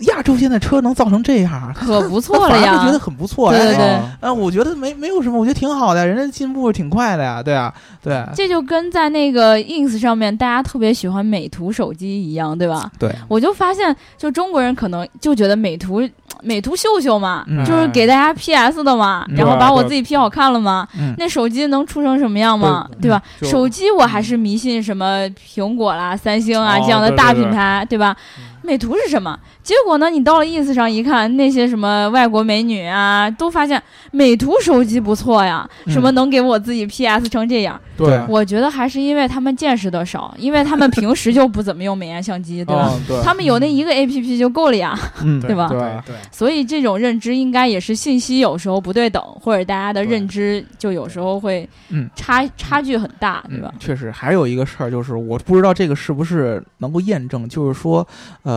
[0.00, 3.50] 亚洲现在车能造成这样，可不错了呀 觉得很不错。
[3.50, 12.90] 哎对对对啊啊，我觉得没没有什么，我觉得挺好的，人家进步挺快的呀，对啊，对这就跟在那个 ins 上面大家特别喜欢美图手机一样，对吧？
[12.98, 16.02] 对，我就发现，就中国人可能就觉得美图
[16.42, 20.88] 美图秀秀嘛，嗯就是给大家 PS 的嘛，嗯然后把我自己 P 好看了嘛。
[20.98, 22.88] 嗯那手机能出成什么样嘛？
[23.00, 23.22] 对对吧？
[23.42, 28.16] 手机我还是迷信什么苹果啦、三星啊哦这样的大品牌，对吧？
[28.62, 29.38] 美图是什么？
[29.62, 37.80] 结果呢，你到了 ins 上一看，那些什么外国美女啊，都发现美图手机不错呀，嗯什么能给我自己 PS 成这样？
[37.96, 42.90] 对，我觉得还是因为他们见识的少，因为他们平时就不怎么用美颜相机，对吧？
[43.22, 45.68] 他们有那一个 A P P 就够了呀，嗯， 对吧？
[45.68, 53.78] 对对，所以这种认知应该也是信息有时候不对等，或者大家的认知就有时候会嗯差差距很大，对吧嗯？？
[53.78, 58.06] 确实，还有一个事儿就是，我不知道这个是不是能够验证，就是说，
[58.42, 58.51] 呃，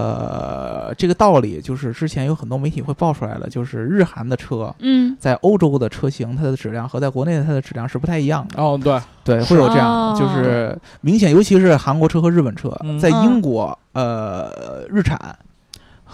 [0.97, 8.61] 这个道理就是之前有很多媒体会爆出来的，就是日韩的车嗯，在欧洲的车型，它的质量和在国内的它的质量是不太一样的。
[8.61, 15.19] 哦对，对，会有这样，哦就是明显，尤其是韩国车和日本车，嗯在英国，呃，日产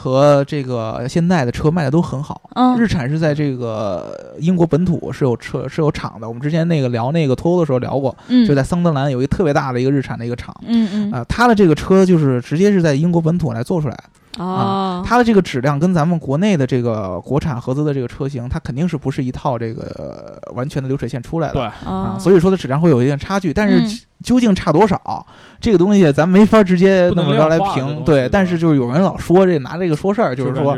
[0.01, 2.49] 和这个现在的车卖的都很好。
[2.55, 2.75] 嗯。
[2.75, 10.55] 日产是在这个英国本土是有车是有厂的，我们之前那个聊那个脱欧的时候聊过，嗯，就在桑德兰有一个特别大的一个日产的一个厂。
[10.65, 11.11] 嗯嗯。
[11.11, 13.97] 啊、它的这个车就是直接是在英国本土来做出来，
[14.37, 21.53] 啊，它的这个质量跟咱们国内的这个国产合资的这个车型，它肯定是不是一套这个、呃完全的流水线出来的。
[21.53, 21.63] 对。
[21.63, 23.53] 啊，哦，所以说的质量会有一定差距。
[23.53, 25.25] 但是嗯究竟差多少？
[25.59, 28.27] 这个东西咱没法直接那么着来评，对。
[28.29, 30.75] 但是就是有人老说这拿这个说事儿，就是说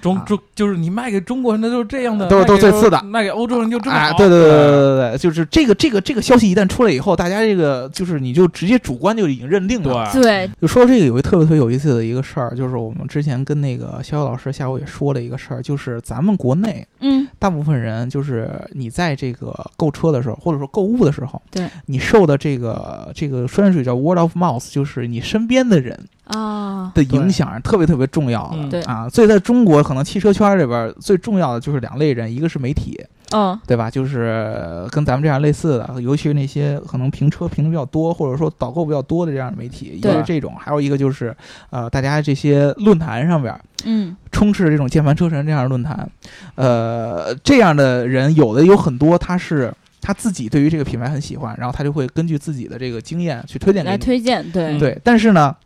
[0.00, 0.24] 中啊。
[0.26, 3.02] 中就是你卖给中国人的就是这样的，都是都是最次的。
[3.02, 4.18] 卖给欧洲人就这么啊，好。
[4.18, 10.08] 对对对对对对，就是这个这个这个消息一旦出来以后，大家这个就是你就直接主观就已经认定了。
[10.12, 10.22] 对。
[10.22, 21.66] 对，就说到这个有一个特别特别有意思的一个事儿，就是我们之前跟那个逍遥老师下午也说了一个事儿，就是咱们国内嗯，大部分人就是你在这个购车的时候，或者说购物的时候，对。
[21.86, 28.56] 你受的这个这个说水叫 word of mouth，就是你身边的人啊，的影响是特别特别重要的。
[28.56, 28.70] 嗯。
[28.70, 28.82] 对。
[28.82, 32.98] 啊，所以在中国，可能汽车圈里边最重要的就是两类人，一个是媒体，
[33.32, 33.90] 嗯，对吧？
[33.90, 41.36] 就是跟咱们这样类似的，尤其是那些可能评车评的比较多，或者说导购比较多的这样的媒体，一个对是这种，还有一个就是
[41.70, 46.08] 呃，大家这些论坛上边嗯，充斥着这种键盘车神这样的论坛，
[46.56, 54.04] 呃，这样的人有的有很多，他是他自己对于这个品牌很喜欢，然后他就会根据自己的这个经验去推荐给来你。
[54.04, 54.78] 推荐，对，嗯。
[54.78, 55.56] 对，但是呢，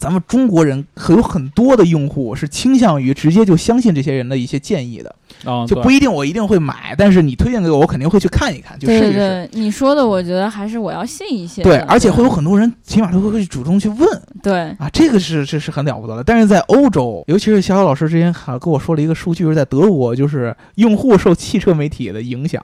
[0.00, 9.12] 咱们中国人很有很多的用户是倾向于直接就相信这些人的一些建议的，啊，就不一定我一定会买，但是你推荐给我，我肯定会去看一看，就试一试。
[9.12, 11.62] 对，你说的，我觉得还是我要信一些。
[11.62, 16.24] 对，而且会有很多人起码他会去主动去问对，啊，这个是这是很了不得的。
[16.24, 22.62] 但是在欧洲，尤其是小小老师之前还跟我说了一个数据，是在德国，就是用户受汽车媒体的影响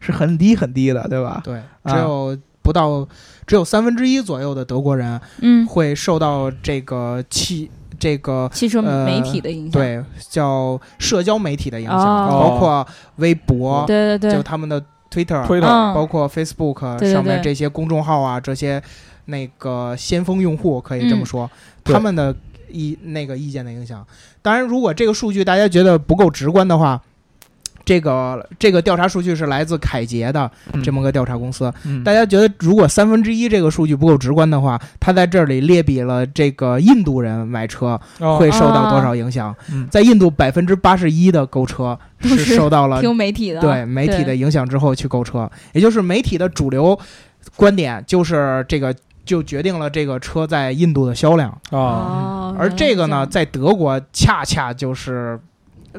[0.00, 1.40] 是很低很低的，对吧？
[1.44, 3.06] 对，啊只有不到
[3.46, 12.28] 只有三分之一左右的德国人嗯，会受到这个汽这个汽车呃媒体的影响，对叫社交媒体的影响，哦。
[12.30, 14.80] 包括微博，对对对，就他们的
[15.10, 15.94] Twitter，推特嗯。
[15.94, 18.82] 包括 Facebook 上面这些公众号啊，这些
[19.26, 21.50] 那个先锋用户可以这么说，
[21.82, 21.92] 对。
[21.92, 22.34] 他们的
[22.70, 24.06] 意那个意见的影响。
[24.40, 27.00] 当然，如果这个数据大家觉得不够直观的话，
[27.88, 30.82] 这个这个调查数据是来自凯捷的嗯。
[30.82, 31.72] 这么个调查公司。
[31.86, 32.04] 嗯。
[32.04, 38.36] 大家觉得如果三分之一这个数据不够直观的话，他在这里列比了这个印度人买车哦。
[38.36, 39.56] 会受到多少影响。
[39.72, 39.88] 嗯。
[39.90, 46.98] 在印度，百分之八十一的购车是受到了听媒体的，对媒体的影响之后去购车，也就是媒体的主流
[47.56, 55.40] 观点就是这个就决定了这个车在印度的销量，啊，哦，而这个呢，在德国恰恰就是。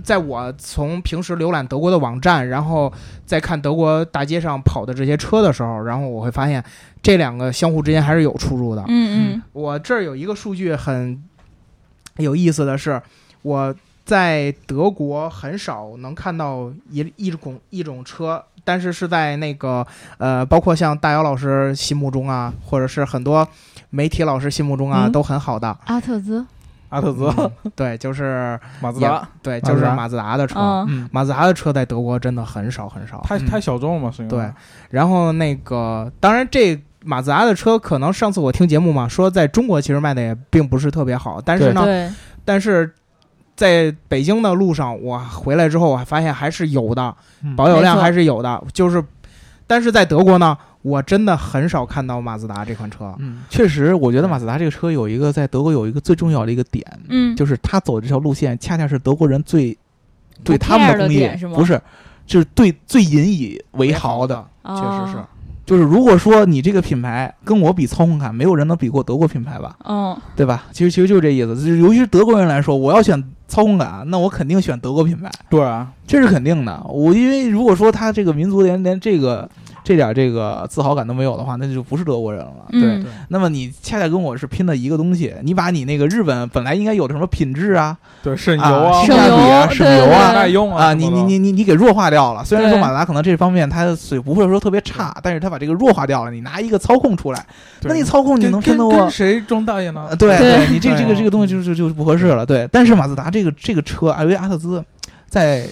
[0.04, 2.92] 在我从平时浏览德国的网站，然后
[3.26, 6.64] 再看德国大街上跑的这些车的时候，然后我会发现
[7.02, 8.84] 这两个相互之间还是有出入的。
[8.88, 11.22] 嗯嗯我这儿有一个数据很
[12.18, 13.02] 有意思的是，
[13.42, 13.74] 我
[14.06, 19.86] 在德国很少能看到一一种一种车，但是是在那个
[20.18, 23.48] 呃，包括像大姚老师心目中啊，或者是很多
[23.90, 25.78] 媒体老师心目中啊，嗯都很好的。
[25.86, 26.46] 阿特兹，
[26.90, 30.86] 阿特兹、嗯对，就是 马自达，对，就是马自达的车。
[31.12, 33.24] 马自达的车在德国真的很少很少。
[33.24, 34.38] 嗯太太小众了，是因为。
[34.38, 34.52] 对，
[34.90, 42.12] 然后那个，当然这马自达的车，可能上次我听节目嘛，说在中国其实卖的也并不是特别好，但是呢，对，
[42.44, 42.94] 但是
[43.56, 47.56] 在北京的路上，我回来之后，我还发现还是有的，嗯。
[47.56, 48.64] 保有量还是有的。
[48.74, 49.04] 就是，
[49.68, 53.14] 但是在德国呢，我真的很少看到马自达这款车。
[53.20, 59.78] 嗯，确实，我觉得马自达这个车有一个在德国有一个最重要的一个点，嗯，就是它走的这条路线，恰恰是德国人最
[60.44, 61.82] 对他们的工业是不是，
[62.26, 64.46] 就是对最引以为豪的。
[64.64, 65.18] 确实是。
[65.18, 65.28] 哦，
[65.66, 70.66] 就是如果说你这个品牌跟我比操控感，没有人能比过德国品牌吧，嗯，对吧？
[70.72, 76.84] 其实其实就是这意思，就是尤其是德国人来说，我要选操控感，那我肯定选德国品牌，对啊，这是肯定的。
[76.90, 79.48] 我因为如果说他这个民族连连这个
[79.90, 82.68] 这点这个自豪感都没有的话，那就不是德国人了。
[82.70, 92.46] 对，嗯那么你恰恰跟我是拼的一个东西，你把你那个日本本来应该有的什么品质啊对省油啊啊，性价比啊、省油啊耐用啊，你你你你你给弱化掉了。
[92.46, 96.30] 虽然说马自达可能这方面它水不会说特别差，但是它把这个弱化掉了。
[96.30, 97.44] 你拿一个操控出来，
[97.82, 98.92] 那你操控你能拼得我？
[98.92, 102.46] 跟跟谁装大爷呢对你这这个这个东西就是就不合适了。
[102.46, 104.86] 对，但是马自达这个这个车，艾维阿特兹
[105.28, 105.66] 在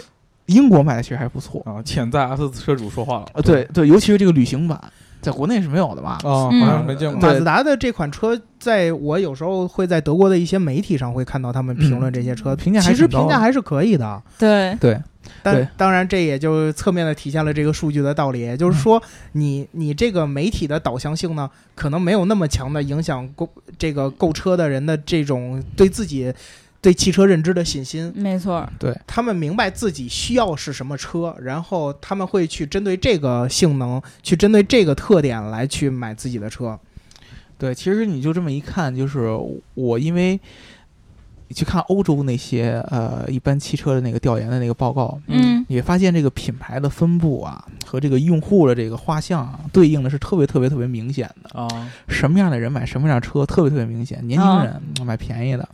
[0.47, 1.61] 英国买的其实还不错。
[1.65, 4.79] 啊，潜在阿特车主说话了，呃，对对，尤其是这个旅行版，
[5.21, 6.17] 在国内是没有的吧？
[6.23, 12.57] 啊，嗯好像没见过，马自达的这款车，在我有时候会在德国的一些媒体上会看到他们评论这些车，嗯。
[12.57, 14.21] 评价还其实评价还是可以的。
[14.37, 15.01] 对，对，对。
[15.43, 19.01] 但当然，这也就侧面的体现了这个数据的道理，也就是说，
[19.33, 26.33] 你你这个媒体的导向性呢，可能没有那么强的影响购这个购车的人的这种对自己
[26.87, 28.09] 对汽车认知的信心。
[28.15, 36.79] 没错，对他们明白自己需要是什么车，然后他们会去针对这个性能，去针对这个特点来去买自己的车。
[37.57, 39.37] 对，其实你就这么一看，就是
[39.73, 40.39] 我因为
[41.49, 51.59] 去看欧洲那些呃一般汽车的那个调研的那个报告，嗯你会发现这个品牌的分布啊和这个用户的这个画像啊，对应的是特别特别特别明显的。
[51.59, 54.25] 啊，什么样的人买什么样的车，特别特别明显。
[54.25, 55.67] 年轻啊人嗯买便宜的，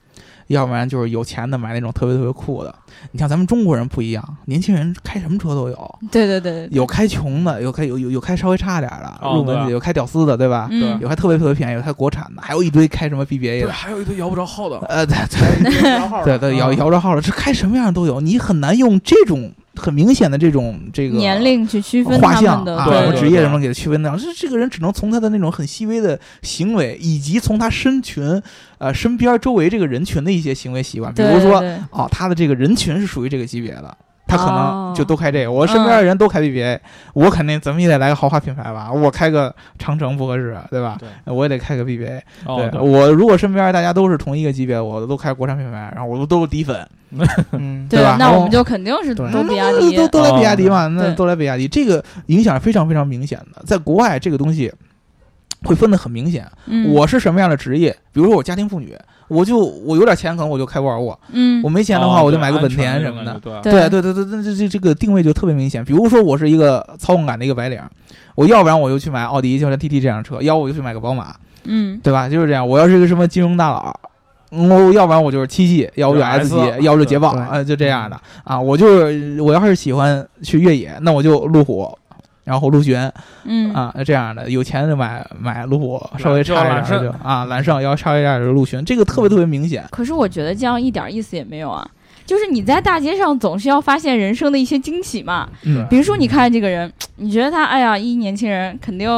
[0.48, 2.74] 要不然就是有钱的买那种特别特别酷的。
[3.12, 10.68] 你像咱们中国人不一样，年轻人开什么车都有，对对对，有开穷的，有开有有有开稍微差点的，入门级，有开屌丝的，对吧？
[10.72, 10.98] 嗯。
[11.02, 13.72] 有开特别特别便宜，有开国产的，还有一堆开什么 BBA 对，的。
[13.74, 16.24] 还有一堆摇不着号的，呃，对 对。
[16.24, 28.42] 对对，摇摇不着号的，这开什么样都有，你很难用这种很明显的这种这个年龄去区分画像的，啊，对职业什么给他区分掉，这这个人只能从他的那种很细微的行为，以及从他身群
[28.78, 33.98] 呃身边周围这个人群的一些行为习惯，比如说哦，他的这个人群是属于这个级别的。
[34.36, 36.80] 他可哦能就都开这个，我身边的人都开 BBA，、
[37.14, 40.98] 我肯定怎么也得来个豪华品牌吧，我开个长城不合适，对吧？
[41.00, 41.34] 对。
[41.34, 42.20] 我也得开个 BBA。
[42.46, 46.88] 哦对我如果身边大家都是同一个级别，我都开国产品牌，然后我都都是底粉，
[47.54, 48.18] 嗯，对对吧？
[48.20, 49.32] 那我们就肯定是对。
[49.32, 53.62] 都比亚迪都，都来比亚迪嘛，那都来比亚迪，这个影响非常非常明显的。
[53.66, 54.72] 在国外，这个东西
[55.64, 56.46] 会分得很明显。
[56.66, 57.96] 嗯我是什么样的职业？
[58.12, 58.96] 比如说我家庭妇女，
[59.28, 63.40] 我就我有点钱，可能我就开沃尔沃；嗯我没钱的话，哦我就买个本田什么的。
[63.42, 65.84] 对啊对对对对对，这这这个定位就特别明显。
[65.84, 67.80] 比如说我是一个操控感的一个白领，
[68.36, 72.30] 我要不然我就去买奥迪，就像 TT 这样的车；要不我就去买个宝马，嗯对吧？
[72.30, 72.68] 就是这样。
[72.68, 73.94] 我要是一个什么金融大佬。
[74.56, 78.62] 我要不然我就是七系，要不就 S 级要不就捷豹，对啊，就这样的啊。
[78.62, 81.90] 我就是我要是喜欢去越野，那我就路虎，
[82.44, 82.98] 然后陆巡，
[83.46, 83.74] 嗯。
[83.74, 89.84] 啊，这样的有钱就买买路虎，稍微差一点就啊揽胜，要差一点就陆巡，这个特别特别明显。
[89.92, 91.88] 可是我觉得这样一点意思也没有啊。
[92.26, 99.10] 就是你在大街上总是要发现人生的一些惊喜嘛，嗯比如说你看这个人，你觉得他哎呀一年轻人肯定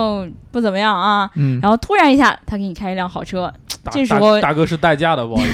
[0.51, 3.53] 不怎么样啊，嗯，然后突然一下他给你开一辆好车，
[3.91, 5.47] 这时候大哥是代驾的，不好意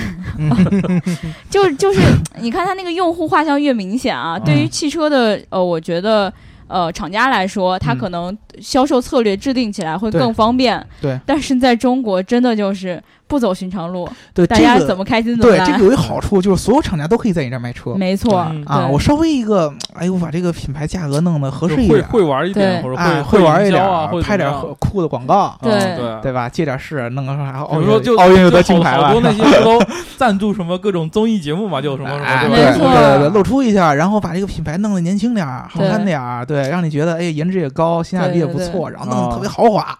[1.03, 1.99] 思， 就就是
[2.39, 6.33] 你看他那个用户画像越明显啊，对于汽车的呃，我觉得
[6.71, 7.97] 呃厂家来说，他嗯。
[7.97, 10.83] 可能销售策略制定起来会更方便。
[11.01, 15.65] 对，但是在中国真的就是不走寻常路，对大家怎么开心怎么来。
[15.65, 18.87] 对这个有一好处，就是所有厂家都可以在你这儿卖车没错嗯啊。
[18.87, 26.49] 我稍微一个，哎呦，把这个品牌价格弄得合适一点，就会会玩一点，对或者哎，会玩一点啊，会拍点酷的广告，对嗯对对吧？
[26.49, 29.21] 借点势，弄个啥比奥运如说就奥运又得金牌了好多。
[29.21, 29.81] 那些不都
[30.17, 39.97] 赞助什么各种综艺节目嘛，就什么什么哎，对对露出一下，然后把这个品牌弄得年轻点儿、好看点儿，对，让你觉得哎颜值也高，性价比也不错，然后弄得特别豪华，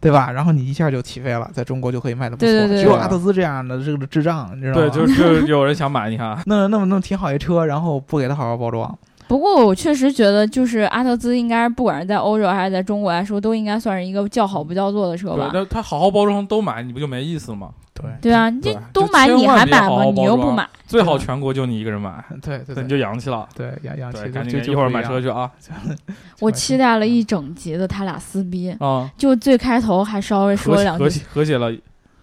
[0.00, 0.30] 对吧？
[0.32, 2.46] 然后你一下就起飞了，在中国就可以卖的不错。
[2.46, 4.88] 对对对只有阿特兹这样的这个智障，你知道吗？
[4.88, 8.98] 对，就是就有人想买，你看， 弄弄弄挺好一车，然后不给他好好包装。
[9.28, 15.50] 不过我确实觉得，就是阿特兹应该不管是在欧洲还是在中国来说，都应该算是一个叫好不叫座的车对吧，。
[15.54, 17.70] 那他好好包装都买，你不就没意思吗？
[17.94, 20.04] 对对啊，你都买你还买吗？
[20.04, 23.46] 你又不买，最好全国就你一个人买，对对那你就洋气了。
[23.54, 25.50] 对，养养对，气赶紧一会儿买车去啊！
[26.40, 31.70] 我期待了一整集的他俩撕逼，啊，就最开头还稍微说和和了两句，和谐了，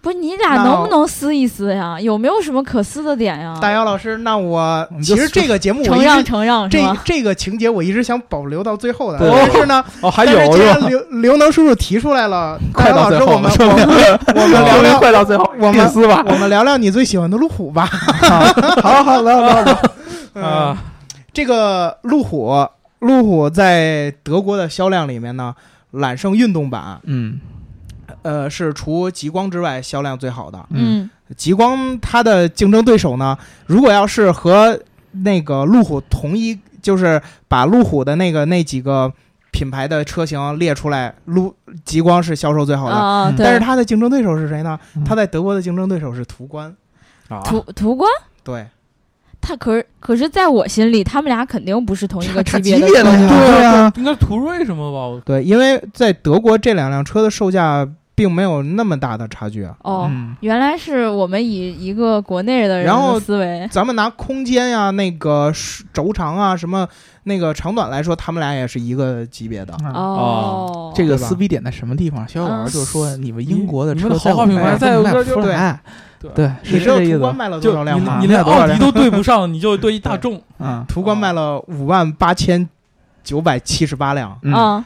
[0.02, 2.00] 不是你俩能不能撕一撕呀？
[2.00, 3.58] 有没有什么可撕的点呀？
[3.60, 6.78] 大姚老师，那我其实这个节目我承一直让承让这？
[7.04, 16.24] 这个情节我一直想保留到最后的，对但是呢，哦，还但是有刘刘能叔叔提出来了，大快姚老师，到最后，我们我 我们聊聊快到最后，我们撕吧。
[16.26, 17.84] 我们聊聊你最喜欢的路虎吧。
[18.82, 19.78] 好好聊聊
[20.42, 20.78] 啊，
[21.34, 22.66] 这个路虎，
[23.00, 25.54] 路虎在德国的销量里面呢，
[25.90, 27.38] 揽胜运动版，嗯
[28.22, 30.64] 呃，是除极光之外销量最好的。
[30.70, 34.78] 嗯极光它的竞争对手呢，如果要是和
[35.12, 39.12] 那个路虎同一，就是把路虎的那个那几个
[39.52, 41.54] 品牌的车型列出来，路
[41.84, 42.94] 极光是销售最好的。
[42.96, 45.04] 啊，但是它的竞争对手是谁呢嗯？
[45.04, 46.74] 它在德国的竞争对手是途观。
[47.28, 48.10] 啊途途观，
[48.42, 48.66] 对，
[49.40, 55.22] 他可是可是在我心里，他们俩肯定不是同一个差级别的级别的呀对啊，应该途锐什么吧？
[55.24, 57.88] 对，因为在德国这两辆车的售价
[58.20, 59.74] 并没有那么大的差距啊。
[59.80, 65.50] 哦，嗯原来是我们以一个国内的人然后的思维，咱们拿空间呀、那个
[65.90, 66.86] 轴长啊、什么
[67.22, 69.74] 那个长短来说，他们俩也是一个级别的。
[69.82, 72.28] 嗯哦，这个撕逼点在什么地方？
[72.28, 75.80] 逍遥老师就说：“你们英国的车豪华品牌在我们卖我这就不出来。”
[76.20, 77.14] 对对，你知道是这意思。
[77.14, 78.18] 途观卖了多就少辆吗？
[78.20, 80.38] 你你连多少辆奥迪都对不上，你就对一大众。
[80.58, 82.68] 嗯途观卖了五万八千
[83.24, 84.84] 九百七十八辆，嗯，啊，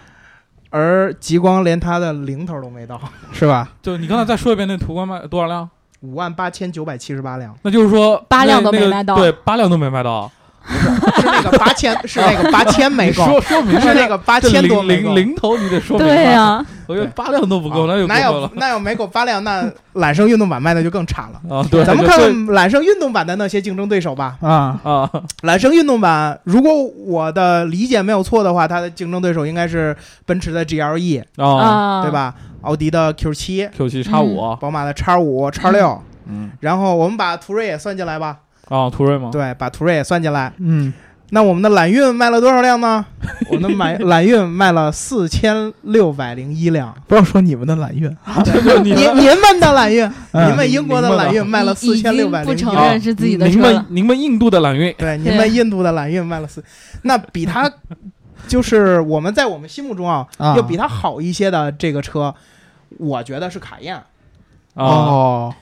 [0.76, 3.00] 而极光连它的零头都没到，
[3.32, 3.70] 是吧？
[3.80, 5.70] 就你刚才再说一遍，那途观卖多少辆？
[6.00, 7.56] 五万八千九百七十八辆。
[7.62, 10.28] 那就是说八辆都没卖到对，八辆都没卖到。
[10.66, 15.28] 是那个八千， 是那个八千没够说，说明是那个八这千多零没够零。
[15.28, 16.14] 零头你得说明白。
[16.14, 19.42] 对呀， 我觉得八辆都不够，那就哪有过分了哪有没够八辆？
[19.44, 21.56] 那揽胜运动版卖的就更差了。
[21.56, 21.66] 啊！
[21.70, 24.36] 对，咱们看看揽胜运动版的那些竞争对手吧。
[24.40, 25.10] 啊，啊，
[25.42, 32.10] 揽胜运动版，如果我的理解没有错的话，它的竞争对手应该是奔驰的 GLE，啊啊，对？
[32.10, 32.34] 吧？
[32.62, 38.38] 奥迪的 Q 七，，Q 七叉五宝马的叉五、叉六，嗯然后我们把途锐也算进来吧。
[38.68, 39.30] 啊，途锐吗？
[39.32, 40.52] 对，把途锐也算进来。
[40.58, 40.92] 嗯，
[41.30, 43.04] 那我们的揽运卖了多少辆呢？
[43.50, 46.94] 我们的买揽运卖了四千六百零一辆。
[47.06, 52.90] 不要说你们的揽运，这 就你您们您们的揽运，嗯您们英国的揽运卖了四千六百零一辆。
[52.90, 56.62] 认是自己的您车了们您们印度的揽运对，您们印度的揽运卖了四，
[57.02, 57.70] 那比它
[58.46, 62.34] 就是我们在我们心目中啊，啊要比它好一些的这个车，
[62.98, 63.94] 我觉得是卡宴。
[63.96, 64.02] 啊，
[64.74, 65.54] 哦，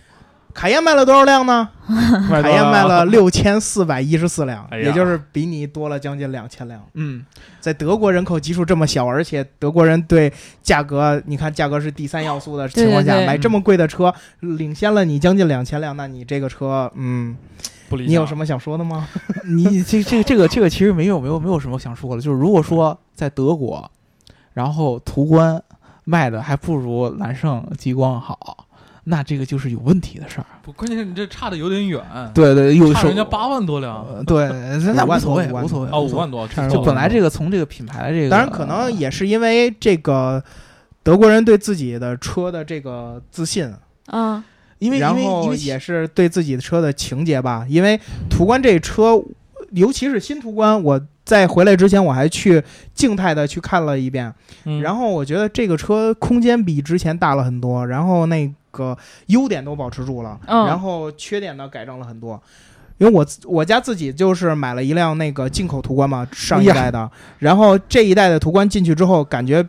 [0.55, 1.69] 卡宴卖了多少辆呢？
[2.29, 6.81] 卡卡宴卖了六千四百一十四辆，哎也就是比你多了将近两千辆。
[6.95, 7.25] 嗯，
[7.61, 10.33] 在德国人口基数这么小，而且德国人对
[10.63, 17.37] 价格，你看价格是第三要素的情况下，对对对买这么贵的车，领先了你将近两千辆，那你这个车，嗯，
[17.89, 18.09] 不理么？
[18.09, 19.09] 你有什么想说的吗？
[19.45, 23.91] 你这这这个这个其实没有没有没有什么想说的，就是如果说在德国，
[24.53, 25.63] 然后途观
[26.05, 28.67] 卖的还不如揽胜、极光好，
[29.05, 30.47] 那这个就是有问题的事儿。
[30.63, 32.01] 不，关键是你这差的有点远，
[32.33, 34.49] 对对，有时候差人家八万多辆呃对，
[34.95, 40.43] 那无所谓，多五万无所谓啊，无所谓五万多，差就本来这个个从这个品牌的这个，当然，可能也是因为这个
[41.03, 43.73] 德国人对自己的车的这个自信，
[44.07, 44.45] 啊
[44.79, 47.65] 因为因然为因为后也是对自己的车的情节吧。
[47.69, 49.23] 因为途观这车，
[49.71, 52.61] 尤其是新途观，我在回来之前我还去
[52.93, 54.35] 静态的去看了一遍，
[54.83, 62.43] 然后后我觉得这个车空间比之前大了很多，然后那个优点都保持住了，嗯然后缺点呢改正了很多。
[62.99, 69.67] 因为我我家自己就是买了一辆那个进口途观嘛，上一代的，然后这一代的途观进去之后，感觉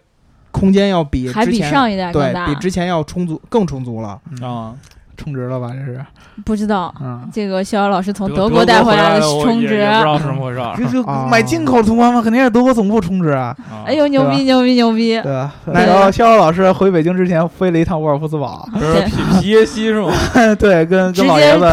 [0.52, 2.62] 空间要比还之前比上一代更大对比。
[2.62, 4.22] 之前要充足更充足了。
[4.42, 4.76] 啊，
[5.18, 5.70] 充值了吧？
[5.72, 6.06] 这是，
[6.44, 15.22] 不知道嗯，这个逍遥老师从德德国带回来的充值，不知道是怎么回事买进口途观嘛，肯定是德国总部充值啊，啊哎呦牛逼牛逼牛逼！
[15.22, 15.54] 对吧？
[15.66, 18.68] 那然后逍遥老师回北京之前飞了一趟沃尔夫斯堡，
[19.06, 20.12] 皮皮耶西是吗？
[20.60, 21.66] 对，跟跟老爷子，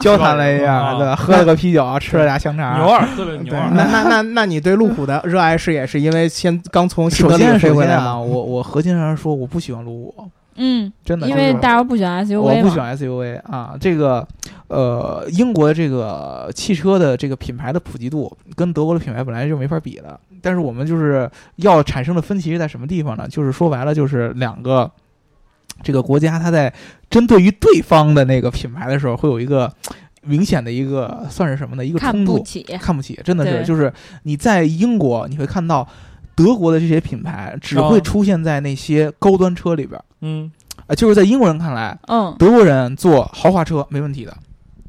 [0.00, 1.14] 交谈了一下，啊对？
[1.14, 2.78] 喝了个啤酒，吃了俩香肠。
[2.80, 8.18] 牛二，对了牛，二，那那那那你对路虎的热爱是也是因为先刚从德里飞回来吗？
[8.18, 10.30] 我我核心上说我不喜欢路虎，
[10.60, 14.26] 嗯，真的，因为大家不喜欢 SUV，我不喜欢 SUV 啊，这个
[14.66, 20.18] 呃，英国的这个汽车的这个品牌的普及度跟德国的品牌本来就没法比的。
[20.42, 23.26] 但是我们就是要产生的分歧是在什么地方呢？
[23.28, 24.90] 就是说白了，就是两个
[25.82, 26.72] 这个国家它在
[27.08, 29.72] 针对于对方的那个品牌的时候，会有一个
[30.22, 31.86] 明显的一个算是什么呢？
[31.86, 32.62] 一个看冲突，不起。
[32.80, 33.92] 看不起，真的是就是
[34.24, 35.86] 你在英国你会看到。
[36.38, 38.00] 德国的这些品牌只会哦。
[38.00, 40.50] 出现在那些高端车里边儿，嗯，
[40.86, 44.36] 啊，就是在英国人看来，嗯，德国人做豪华车没问题的。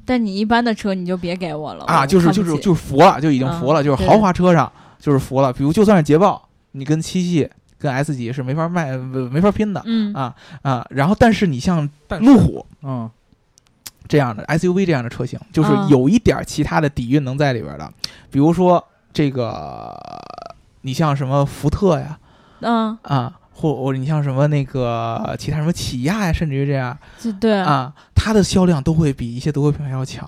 [0.05, 5.51] 但你一般的车你就别给我了啊，就是就是就是服了，就已经嗯服了，就是豪华车上就是服了。
[5.51, 8.97] 比如就算是捷豹，你跟七系、跟 S 级是没法卖、呃
[9.31, 10.13] 没法拼的嗯。
[10.13, 10.85] 啊啊。
[10.89, 11.89] 然后，但是你像
[12.21, 13.09] 路虎嗯。
[14.07, 15.87] 这样的 SUV 这样的车型，就是嗯。
[15.89, 17.93] 有一点儿其他的底蕴能在里边的，
[18.31, 18.83] 比如说
[19.13, 19.95] 这个，
[20.89, 22.17] 你像什么福特呀
[22.61, 23.35] 嗯，啊。
[23.53, 30.27] 或或者你像什么那个其他什么起亚呀，甚至于这样这对，啊，它的销量都会比一些德国品牌要强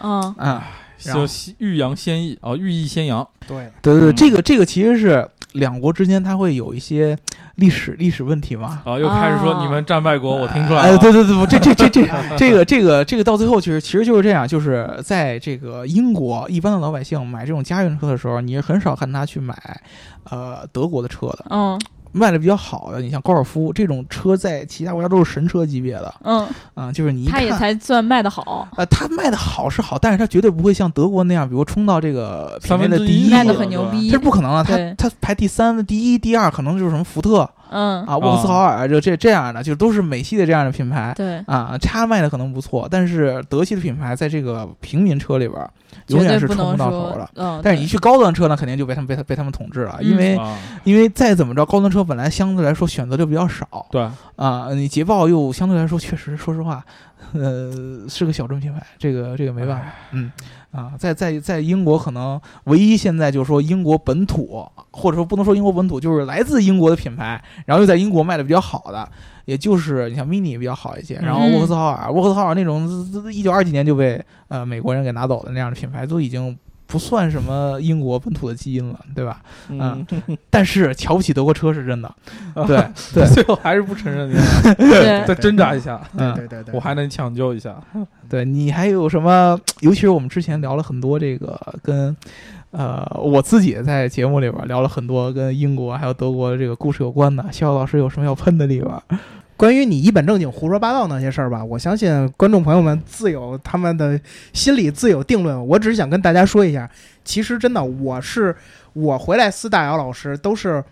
[0.00, 0.66] 嗯啊。
[1.04, 7.16] 然后就欲扬先抑啊，欲抑先扬，对，对对对，嗯这个这个其实是两国之间它会有一些
[7.62, 8.82] 历史历史问题嘛。
[8.84, 19.56] 啊，又开始说啊你们战败国，我听出来哎，了，对对对，这这这这 这个这个这个到最后其实其实就是这样，就是在这个英国，一般的老百姓买这种家用车的时候，你是很少看他去买
[20.30, 21.80] 呃德国的车的，嗯
[22.12, 27.40] 卖的比较好的，你像高尔夫这种车，在其他国家都是神车级别的嗯，啊、就是你一看。
[27.40, 34.64] 他也才算卖的好，呃，它卖的好是好，但是它绝对不会像德国那样，比如冲到这个品类的第一，卖的很牛逼这是，不可能的。
[34.64, 41.76] 它对它排第三、第一、第二，可能就是什么福特嗯，啊、沃克斯豪尔就这这样的，就都是美系的这样的品牌对，啊。
[41.80, 45.70] 叉卖的可能不错，但是德系的品牌在这个平民车里边儿
[46.08, 54.06] 永远是冲不到头的。，嗯，但是你去高端车呢，肯定就被他们被他被他们统治了，因嗯为、啊，因为再怎么着，高端车本来相对来说选择就比较少对，
[54.36, 54.68] 啊。
[54.72, 56.84] 你捷豹又相对来说确实，说实话，
[57.32, 57.72] 呃，
[58.08, 60.30] 是个小众品牌，这个这个没办法，嗯
[60.72, 69.06] 啊，在在在英国可能唯一现在就是说英国本土，或者说不能说英国本土，就是来自英国的品牌，然后又在英国卖的比较好的，
[69.44, 72.88] 也就是你像 mini 比较好一些，然后嗯沃克斯豪尔，沃克斯豪尔那种
[73.30, 74.18] 一九二几年就被
[74.48, 76.58] 呃美国人给拿走的那样的品牌，都已经
[76.92, 79.40] 不算什么英国本土的基因了，对吧？
[79.70, 80.06] 嗯，
[80.50, 82.14] 但是瞧不起德国车是真的，
[82.66, 84.34] 对对，最后还是不承认你，
[84.76, 87.74] 对 再挣扎一下，嗯对对对，我还能抢救一下。
[88.28, 89.58] 对你还有什么？
[89.80, 92.14] 尤其是我们之前聊了很多这个跟。
[92.72, 97.44] 呃，我自己也在节目里边聊了很多跟英国还有德国的这个故事有关的。
[97.52, 99.02] 肖老师有什么要喷的地方？
[99.62, 104.20] 关于你一本正经胡说八道那些事儿吧，我相信观众朋友们自有他们的
[104.52, 105.68] 心里自有定论。
[105.68, 106.90] 我只是想跟大家说一下，
[107.24, 108.56] 其实真的，我是
[108.92, 110.82] 我回来撕大姚老师都是。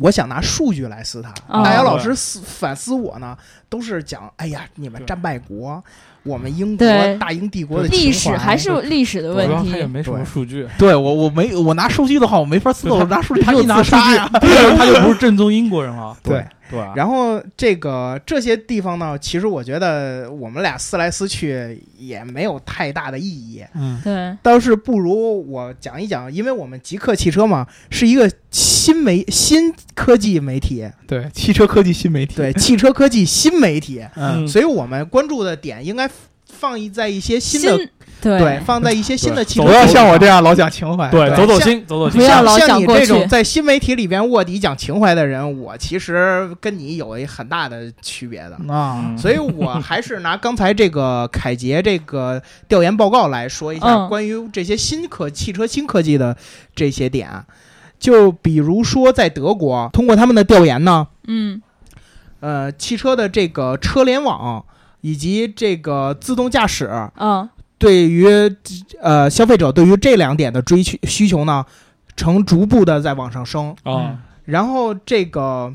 [0.00, 3.36] 我想拿数据来撕他，哦大姚老师撕反思我呢，
[3.68, 5.82] 都是讲，哎呀，你们战败国，
[6.22, 6.86] 我们英国
[7.18, 9.86] 大英帝国的历史还是历史的问主要他也。
[9.86, 13.96] 没什么数据，对我我没我拿数据的话，我没法撕，我拿数据就他一拿数。
[13.96, 14.18] 据，
[14.76, 16.16] 他就不是正宗英国人了。
[16.22, 16.42] 对。
[16.70, 16.92] 对吧？
[16.96, 24.00] 然后这个这些地方呢，其实我觉得我们俩撕来撕去也没有太大的意义，嗯。
[24.02, 36.08] 对，倒是不如我讲一讲，因为我们极客汽车嘛是一个新媒新科技媒体，对，汽车科技新媒体，对汽车科技新媒体，嗯，所以我们关注的点应该
[36.48, 37.88] 放一在一些新的新
[38.26, 41.08] 对对，放在一些新的汽车不要像我这样老讲情怀。
[41.10, 42.20] 对，走走心，走走心。
[42.20, 48.56] 不要老像你讲过去这种在新媒体里边卧底讲情怀的人，我其实跟你有一很大的区别的。
[48.72, 56.36] 啊，嗯所以我还是拿刚才这个凯捷这个调研报告来说一下嗯关于这些新科汽车新科技的
[56.74, 57.30] 这些点。
[57.98, 61.62] 就比如说在德国，通过他们的调研呢，嗯
[62.40, 64.62] 呃，汽车的这个车联网
[65.00, 67.48] 以及这个自动驾驶，嗯
[67.78, 68.26] 对于
[69.00, 71.64] 呃消费者对于这两点的追求需求呢，
[72.16, 73.76] 呈逐步的在往上升。
[73.82, 75.74] 啊，然后这个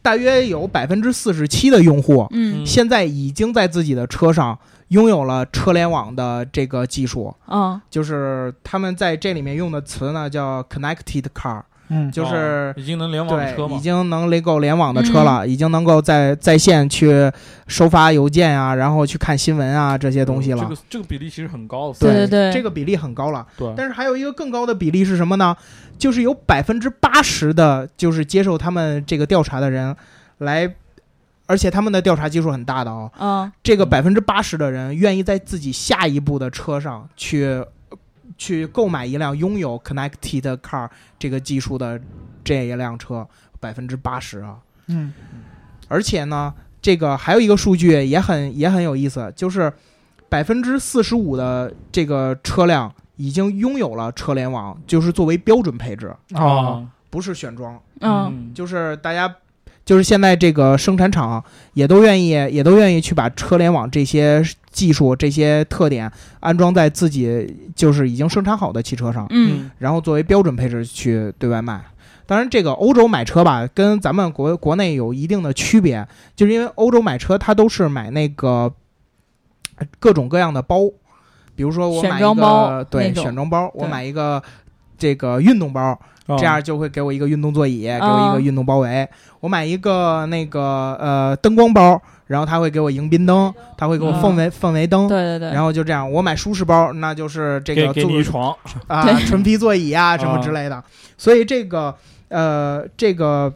[0.00, 2.64] 大约有百分之四十七的用户，嗯。
[2.66, 4.58] 现在已经在自己的车上
[4.88, 7.80] 拥有了车联网的这个技术，嗯。
[7.90, 11.62] 就是他们在这里面用的词呢叫 connected car，
[11.94, 13.80] 嗯，就是哦已经能联网的车对，已？
[13.80, 17.30] 经能能够联网的车了，已经能够在在线去
[17.66, 20.62] 收发邮件啊，然后去看新闻啊这些东西了。
[20.62, 21.98] 这个这个比例其实很高的。
[22.00, 23.46] 对对对这个比例很高了。
[23.58, 25.54] 对，但是还有一个更高的比例是什么呢？
[25.98, 29.94] 就是有百分之八十的，就是接受他们这个调查的人
[30.38, 30.74] 来，
[31.46, 33.10] 而且他们的调查基数很大的哦。
[33.20, 37.62] 嗯这个百分之八十的人愿意在自己下一步的车上去
[38.42, 42.00] 去购买一辆拥有 connected car 这个技术的
[42.42, 43.24] 这一辆车，
[43.60, 44.58] 百分之八十啊。
[44.88, 45.12] 嗯
[45.86, 49.72] 而且呢，这个还有一个数据也很也很有意思，就是
[50.28, 59.32] 百分之四十五的这个车辆已经拥有了车联网，就是作为标准配置，哦，不是选装，嗯就是大家。
[59.84, 61.42] 就是现在这个生产厂
[61.74, 66.10] 也都愿意，也都愿意去把车联网这些技术、这些特点
[66.40, 69.70] 安装在自己就是已经生产好的汽车上，嗯。
[69.78, 71.82] 然后作为标准配置去对外卖。
[72.24, 76.06] 当然，这个欧洲买车吧，跟咱们国国内有一定的区别，
[76.36, 78.72] 就是因为欧洲买车，它都是买那个
[79.76, 80.78] 呃各种各样的包，
[81.56, 84.42] 比如说我买选一装包个对选装包，我买一个
[84.96, 89.08] 这个运动包，啊这样就会给我一个运动座椅，给我一个运动包围。
[89.40, 95.08] 我买一个那个呃灯光包，然后他会给我迎宾灯，他会给我氛围、氛围灯。
[95.08, 98.54] 对对对，然后就这样，我买舒适包，那就是这给给个坐你一床，
[98.86, 100.82] 啊对纯皮座椅啊什么之类的。
[101.18, 101.94] 所以这个
[102.28, 103.52] 呃这个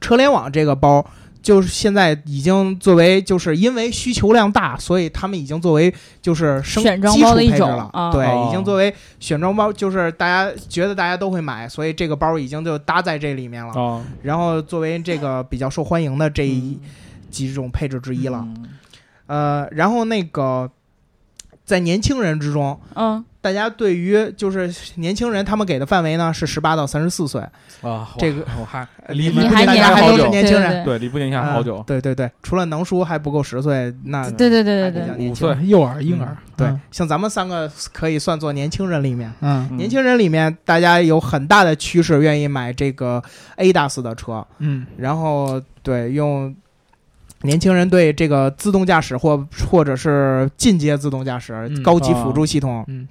[0.00, 1.04] 车联网这个包，
[1.42, 7.88] 就是现在已经作为就是因为需求量大，所以他们已经作为就是生选装基础包的一种了。
[7.92, 13.72] 啊对，哦已经作为选装包，就是大家觉得大家都会买，所以这个包已经就搭在这里面了。
[13.72, 16.78] 啊然后作为这个比较受欢迎的这一
[17.30, 18.44] 几种配置之一了。
[18.46, 18.66] 嗯
[19.26, 20.68] 呃，然后那个
[21.70, 27.40] 在年轻人之中，嗯大家对于就是年轻人，他们给的范围呢是十八到三十四岁。
[27.80, 31.84] 啊，这个我还你离还大年家还都是好久，年轻人，对，离不年轻还好久嗯。
[31.86, 35.56] 对对对，除了能书还不够十岁，那对对对对对，五岁。
[35.62, 43.22] 幼儿婴儿，对嗯，像咱们三个可以算作年轻人里面，嗯嗯年轻人里面大家有很大的趋势愿意买这个
[43.56, 46.54] A 大 s 的车，嗯然后对用
[47.42, 51.82] 年轻人对这个自动驾驶或或者是进阶自动驾驶、嗯。
[51.82, 53.08] 高级辅助系统嗯。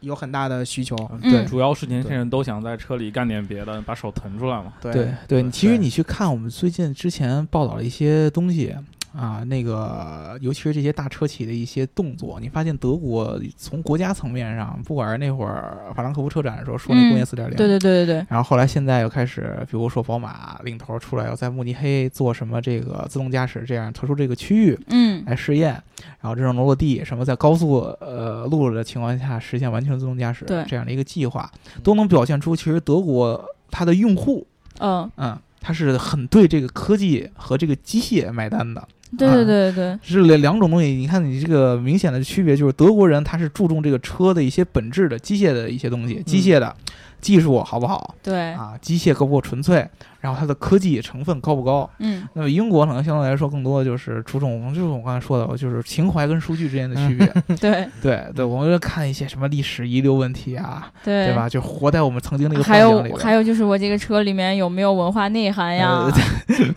[0.00, 0.94] 有很大的需求。
[1.22, 1.30] 嗯。
[1.30, 4.72] 对，主要是年轻人都想在车里干点别的，把手腾出来嘛。
[4.80, 5.50] 对对对，对。
[5.50, 8.74] 其实你去看我们最近之前报道了一些东西，
[9.16, 25.72] 啊，那个尤其是这些大车企的一些动作，你发现德国从国家层面上，不管是那会儿法兰克福车展的时候说那工业四点零，对对对对对，然后后来现在又开始，比如说宝马领头出来要在慕尼黑做什么这个自动驾驶这样特殊这个区域嗯来试验，
[26.20, 31.50] 然后这种落地什么在高速呃路的情况下实现完全自动驾驶对这样的一个计划，
[31.82, 34.46] 都能表现出其实德国它的用户，
[34.80, 38.86] 嗯，嗯，他是很对这个科技和这个机械买单的。
[39.18, 46.74] 对对对对对，是两两种东西，你看你这个明显的区别就是德国人他是注重这个车的一些本质的机械的一些东西，机械的
[47.20, 48.14] 技术好不好？
[48.22, 49.86] 对，啊，机械够不够纯粹，
[50.20, 51.88] 然后它的科技成分高不高。
[51.98, 52.28] 嗯。
[52.34, 57.26] 那么英国可能相对来说更多的就是注重，就是我刚才说的，就是情怀跟数据之间的区别。
[57.56, 57.88] 对。
[58.02, 61.26] 对对，我们看一些什么历史遗留问题啊，对。
[61.26, 61.48] 对吧？
[61.48, 63.02] 就活在我们曾经那个还有。
[63.16, 66.04] 还有就是我这个车里面有没有文化内涵呀？
[66.04, 66.12] 呃，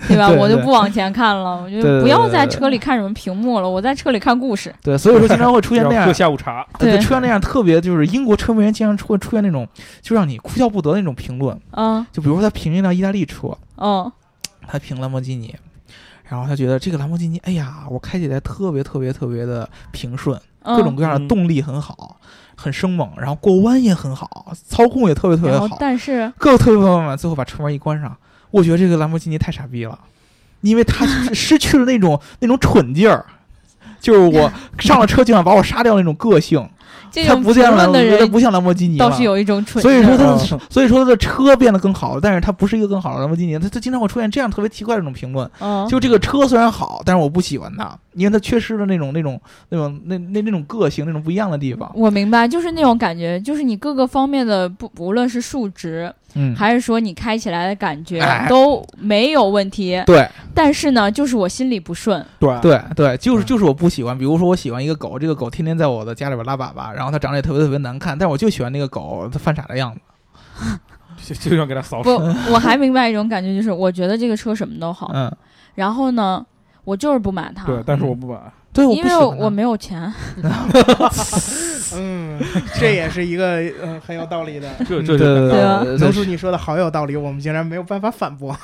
[0.08, 0.18] 对。
[0.18, 0.30] 吧？
[0.40, 4.74] 我就不往前看了，我就对对不在车里看什么屏幕了，我在车里看故事。
[4.82, 9.68] 对，所以说经常会出现那样 下午茶，对呃出现那样特别就是英国车迷人经常会出现那种
[10.02, 11.60] 就让你哭笑不得的那种评论。
[11.72, 14.12] 嗯就比如说他评一辆意大利车，嗯
[14.68, 15.56] 他评兰博基尼，
[16.24, 22.20] 然后他觉得这个兰博基尼，哎呀，我开起来特别特别特别的平顺，嗯，各种各样的动力很好，
[22.56, 28.16] 很生猛，然后过弯也很好，操控也特别特别好，但是各个特别特别满，最后把车门一关上，
[28.52, 29.98] 我觉得这个兰博基尼太傻逼了，
[30.62, 33.26] 因为他失去了那种那种蠢劲儿。
[34.02, 36.66] 就是我上了车就想把我杀掉那种个性，
[37.28, 49.40] 他不像兰，论的人他不像兰博基尼了倒是有一种蠢，所以说他的嗯，所以说他的车变得更好了，但是他不是一个更好的兰博基尼，他他经常会出现这样特别奇怪的这种评论，嗯，就这个车虽然好，但是我不喜欢它，因为它缺失了那种那种
[49.70, 51.92] 那种那那那种个性，那种不一样的地方。
[51.96, 60.02] 我明白，就是那种感觉，就是你各个方面的不，无论是数值，嗯，还是说你开起来的感觉哎都没有问题。
[60.06, 62.24] 对但是呢，就是我心里不顺。
[62.40, 70.00] 对对对，就是就是我不喜欢，比如说我喜欢一个狗，这个狗天天在我的家里边拉粑粑，然后它长得也特别特别难看，但是我就喜欢那个狗它犯傻的样子。
[71.26, 72.12] 就就想给它扫不。，
[72.52, 75.30] 我还明白一种感觉，就是我觉得这个车什么都好，嗯，
[75.76, 76.46] 然后呢，
[76.90, 78.40] 我就是不买它，对，但是我不买。
[78.74, 80.12] 对，我因为不喜欢我没有钱。
[81.96, 82.40] 嗯，
[82.80, 84.68] 这也是一个呃很有道理的。
[84.90, 88.58] 这这就对对对啊对能叔，你说的好有道理，我们竟然没有办法反驳。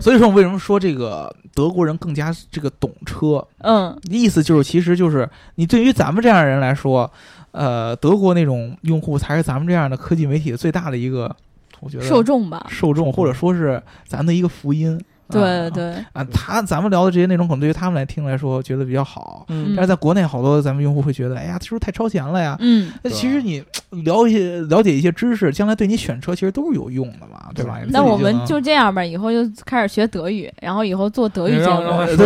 [0.00, 3.44] 所以说我为什么说这个德国人更加这个懂车？
[3.58, 7.10] 嗯，意思就是，其实就是你对于咱们这样的人来说，
[7.50, 11.34] 呃，德国那种用户才是咱们这样的科技媒体的最大的一个，
[11.80, 12.66] 我觉得受众吧。
[12.68, 15.00] 受众，或者说是咱的一个福音。
[15.28, 19.44] 啊对对，啊，他咱们聊的这些内容，可能对于他们来听来说，觉得比较好。
[19.48, 22.56] 嗯但是在国内，好多咱们用户会觉得，哎呀，是不是太超前了呀？
[22.60, 23.62] 嗯，那其实你
[24.04, 27.78] 了解了解一些知识，将来对你选车其实都是有用的嘛，对吧？
[27.88, 31.82] 那我们就这样吧，以后就开始学德语，然后以后做德语节目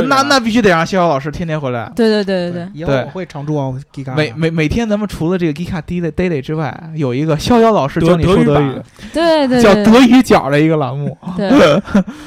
[0.09, 1.91] 那那必须得让逍遥老师天天回来。
[1.97, 3.73] 对对对对对，以后我会常驻啊
[4.17, 8.75] 每每每天咱们除了这个 Gika Daily Daily 之外，有一个逍遥老师教你说德语
[9.13, 11.17] 对对叫德语角的一个栏目。
[11.37, 11.51] 对。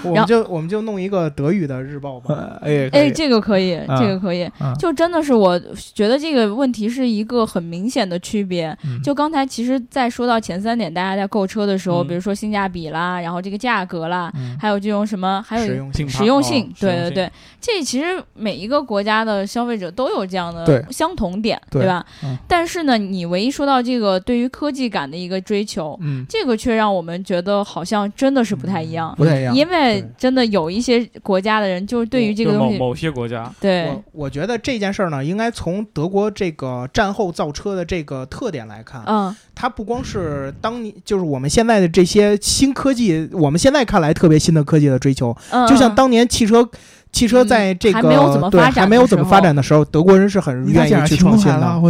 [0.04, 2.60] 我们就我们就弄一个德语的日报吧。
[2.62, 5.60] 呃哎哎，这个可以，嗯这个可以，嗯就真的是我
[5.94, 8.76] 觉得这个问题是一个很明显的区别。
[8.84, 9.02] 嗯。
[9.04, 12.08] 就刚才其实，在说到前三点，大家在购车的时候，嗯。
[12.08, 14.58] 比如说性价比啦，然后这个价格啦，嗯。
[14.60, 22.06] 还有这种什么，还有实用性实用性哦，对对对，这其实每一个国家的消费者都有这样的相同点，对吧？
[22.24, 22.38] 嗯。
[22.48, 26.26] 但是呢，你唯一说到这个对于科技感的一个追求，嗯。
[26.28, 29.14] 这个却让我们觉得好像真的是不太一样。
[29.18, 33.86] 不太一样，因为真的有一些国家的人，就是对于这个东西，某某些国家，对。
[33.88, 39.36] 我我觉得这件事儿呢，应该从德国这个战后造车的这个特点来看，嗯。
[39.54, 46.68] 它不光是当你就是我们现在的这些新科技，我们现在看来特别新的科技的追求，嗯，就像当年汽车。
[47.16, 51.16] 汽车在这个、还没有怎么对发展还没有怎么的时候发展的时候，德国人是很愿意去？
[51.16, 51.82] 创新的，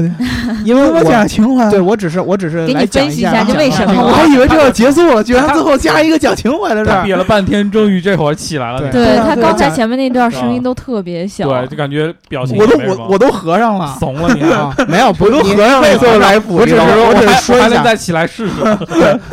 [0.63, 1.67] 因为我讲情怀。
[1.71, 6.97] 对我只是我只是给你来讲分析一下为什么我还以为这要结束了，居然最后加一个讲情怀的事儿。
[6.97, 8.91] 他憋了半天，终于这会儿起来了。
[8.91, 14.43] 对他刚才前面那段声音都特别小，对，就感觉表情我都我我都合上了，怂了，你。
[14.43, 18.53] 啊，没有， 不我都合上了，最后来补我只是 我只是说一下，还能再起来试试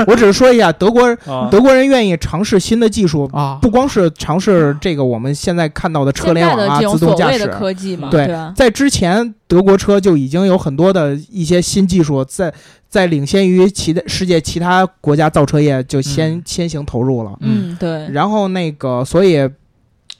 [0.07, 1.49] 我只是说一下，德国啊！
[1.51, 7.47] 德国人愿意尝试新的技术，啊，不光是尝试这个我们现在看到的车现联网啊、自动驾驶
[8.11, 8.53] 对吧？
[8.55, 12.53] 在之前德国车就已经有很多的一些新技术在
[12.89, 17.39] 在领先于其他世界其他国家造车业就先、嗯先行投入了。
[17.41, 19.49] 嗯，对，然后那个，所以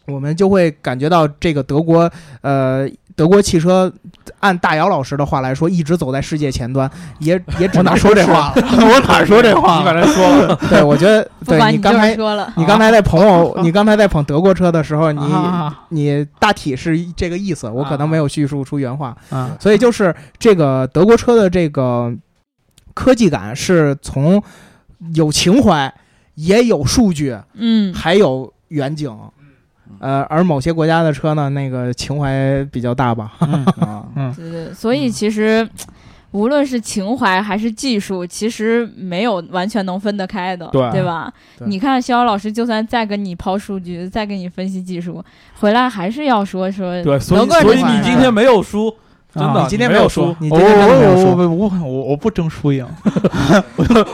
[0.07, 2.11] 我们就会感觉到这个德国，
[2.41, 2.89] 呃，
[3.23, 3.93] 德国汽车，
[4.41, 8.55] 按大姚老师的话来说，一直走在世界前端，也也只能我哪说这话了？
[8.83, 10.01] 我哪说这话你把了？
[10.01, 15.87] 人说了， 对，我觉得，对你刚才说了，你刚才在捧我， 你刚才在捧德国车的时候，你啊。
[15.91, 19.57] 你大体是这个意思，我可能没有叙述出原话，啊。
[19.61, 22.13] 所以就是这个德国车的这个
[22.93, 24.43] 科技感是从
[25.15, 25.95] 有情怀，
[26.35, 29.17] 也有数据，嗯，还有远景。
[30.01, 33.33] 呃，而某些国家的车呢，那个情怀比较大吧。
[33.81, 35.69] 啊，嗯对对，所以其实。
[36.33, 41.31] 无论是情怀还是技术，其实没有完全能分得开的，对吧？
[41.59, 45.23] 对你看肖老师，就算再跟你抛数据，再跟你分析技术，
[45.61, 48.91] 回来还是要说说对，所以所以你今天没有输，
[49.35, 51.37] 真的，啊你今天没有输，你我今天没有我输。
[51.37, 52.87] 我我我我不争输赢，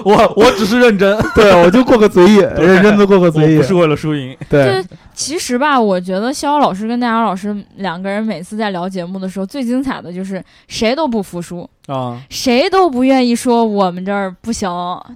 [0.04, 3.62] 我我只是认真， 对我就过个嘴瘾，认真的过个嘴瘾不。
[3.62, 4.36] 是为了输赢。
[4.48, 14.70] 对，这其实吧，我觉得肖老师跟大姚老师两个人每次在聊节目的时候，最精彩的就是谁都不服输，啊，谁都不愿意说我们这儿不行。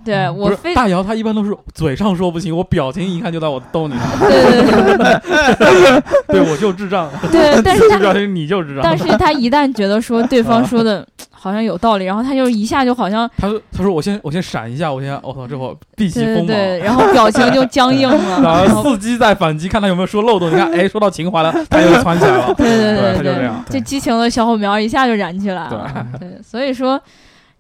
[0.05, 4.03] 对、嗯我非大姚他一般都是嘴上说不行，我表情一看就在我逗你呢。
[4.19, 6.03] 对对对
[6.43, 8.83] 对，我就智障，对对，但是他表情你就智障。
[8.83, 11.07] 但是他一旦觉得说对方说的
[11.43, 16.47] 好像有道理，然后他就一下就好像他说他说我先我先闪一下，我先我操，这会儿避其锋芒。
[16.47, 20.49] 对对对，然后表情就僵硬了，然 然后后伺机再反击，看他有没有说漏洞。
[20.49, 22.55] 你看，哎， 说到情怀了，他又窜起来了。
[22.57, 23.65] 对对对，他对就这样。
[23.69, 26.07] 这激情的小火苗一下就燃起来了。
[26.21, 27.01] 对，所以说。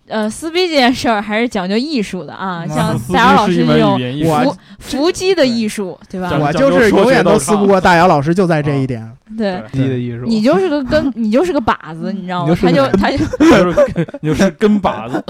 [0.08, 3.98] 呃，撕逼这件事儿还是讲究艺术的啊，像撕大姚老师这种
[4.40, 6.30] 伏伏击的艺术，对吧？
[6.38, 9.10] 我就是永远都撕不过大姚老师，就在这一点。
[9.38, 10.26] 对，低的艺术。
[10.26, 12.54] 你就是个根，你就是个靶子，你知道吗？
[12.60, 15.24] 他就他就就是你就是根 靶子。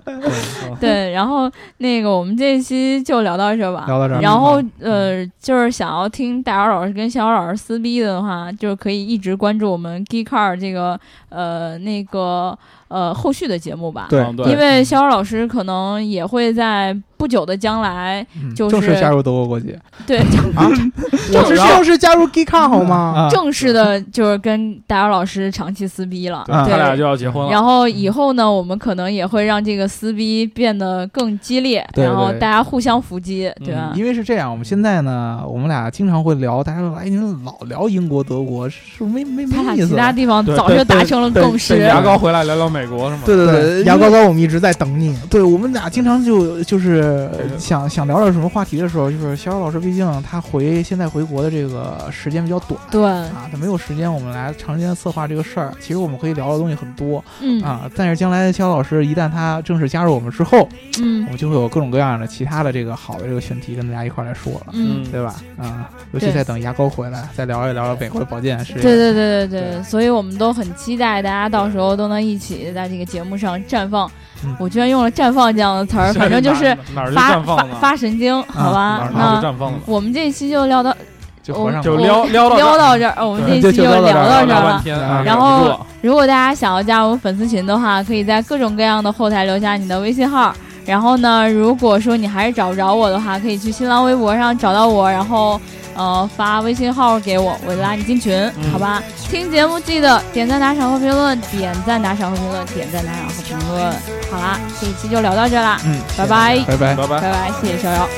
[0.80, 3.84] 对，然后那个我们这一期就聊到这吧。
[3.86, 12.58] 聊到这儿，然后呃，就是想要听大姚老师跟小姚老师撕逼的话，就是可以一直关注我们 Geek Car 这个呃那个
[12.90, 14.06] 呃后续的节目吧。
[14.10, 20.16] 对嗯对因为逍遥老师可能也会在不久的将来，嗯就是正式加入德国国籍对
[20.56, 20.66] 啊，
[21.34, 23.12] 我是正式加入 Geek 好吗？
[23.14, 26.44] 啊，正式的，就是跟大姚老师长期撕逼了。
[26.46, 27.50] 对啊他俩就要结婚了。
[27.50, 33.92] 然后以后呢，我们可能也会让这个撕逼变得更激烈，对然后大家互相伏击，对吧？
[33.94, 39.86] 因为是这样，我们现在呢，我们俩经常会聊，大家说，哎，你们老聊英国、德国，是不是没没没？
[39.86, 41.78] 其他地方早就达成了共识。
[41.80, 43.22] 牙膏回来聊聊美国是吗？
[43.26, 45.14] 对对对，牙膏膏，我们一直在等你。
[45.28, 55.72] 对我们俩经常就就是对想想聊点什么话题的时候，就是逍遥老师，毕竟他回现在回国的这个时间比较短对，啊，他没有时间我们来长时间策划这个事儿。
[55.80, 60.68] 其实我们可以聊的东西很多嗯啊，但是将来逍遥老师一旦他正式加入我们之后，
[61.00, 64.72] 嗯我们就会有各种各样的其他的这个好的这个选题跟大家一块儿来说了。
[64.72, 65.34] 嗯，对吧？
[65.58, 68.82] 啊，尤其在等牙膏回来，再聊一聊美国的保健事业。
[68.82, 74.10] 对对对对对，对所以我们都很期待大家到时候都能一起在这个节目上绽放。
[74.44, 74.56] 嗯。
[74.58, 79.08] 我居然用了“绽放”这样的词儿，反正就是哪儿发发发神经，好吧？
[79.14, 79.42] 那
[79.86, 80.94] 我们这一期就聊到
[81.42, 82.02] 就合上就了。
[82.02, 84.82] 撩撩到聊到这儿，哦我们这一期就就聊到这儿了。
[85.24, 90.52] 然后如果大家想要加入粉丝群的话，可以在各种各样的后台留下你的微信号。
[90.86, 95.60] 然后呢，如果说你还是找不着我的话，可以去新浪微博上找到我，然后
[95.94, 99.02] 呃发微信号给我，我拉你进群，嗯好吧？
[99.30, 103.92] 听节目记得点赞、打赏和评论，点赞、打赏和评论，点赞、打赏和评论。
[104.30, 106.94] 好啦，这一期就聊到这啦，嗯，拜拜，拜拜。
[106.94, 107.32] 拜拜拜。
[107.32, 108.08] 拜，谢谢逍遥。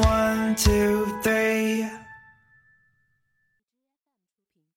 [0.00, 1.47] One, two, three.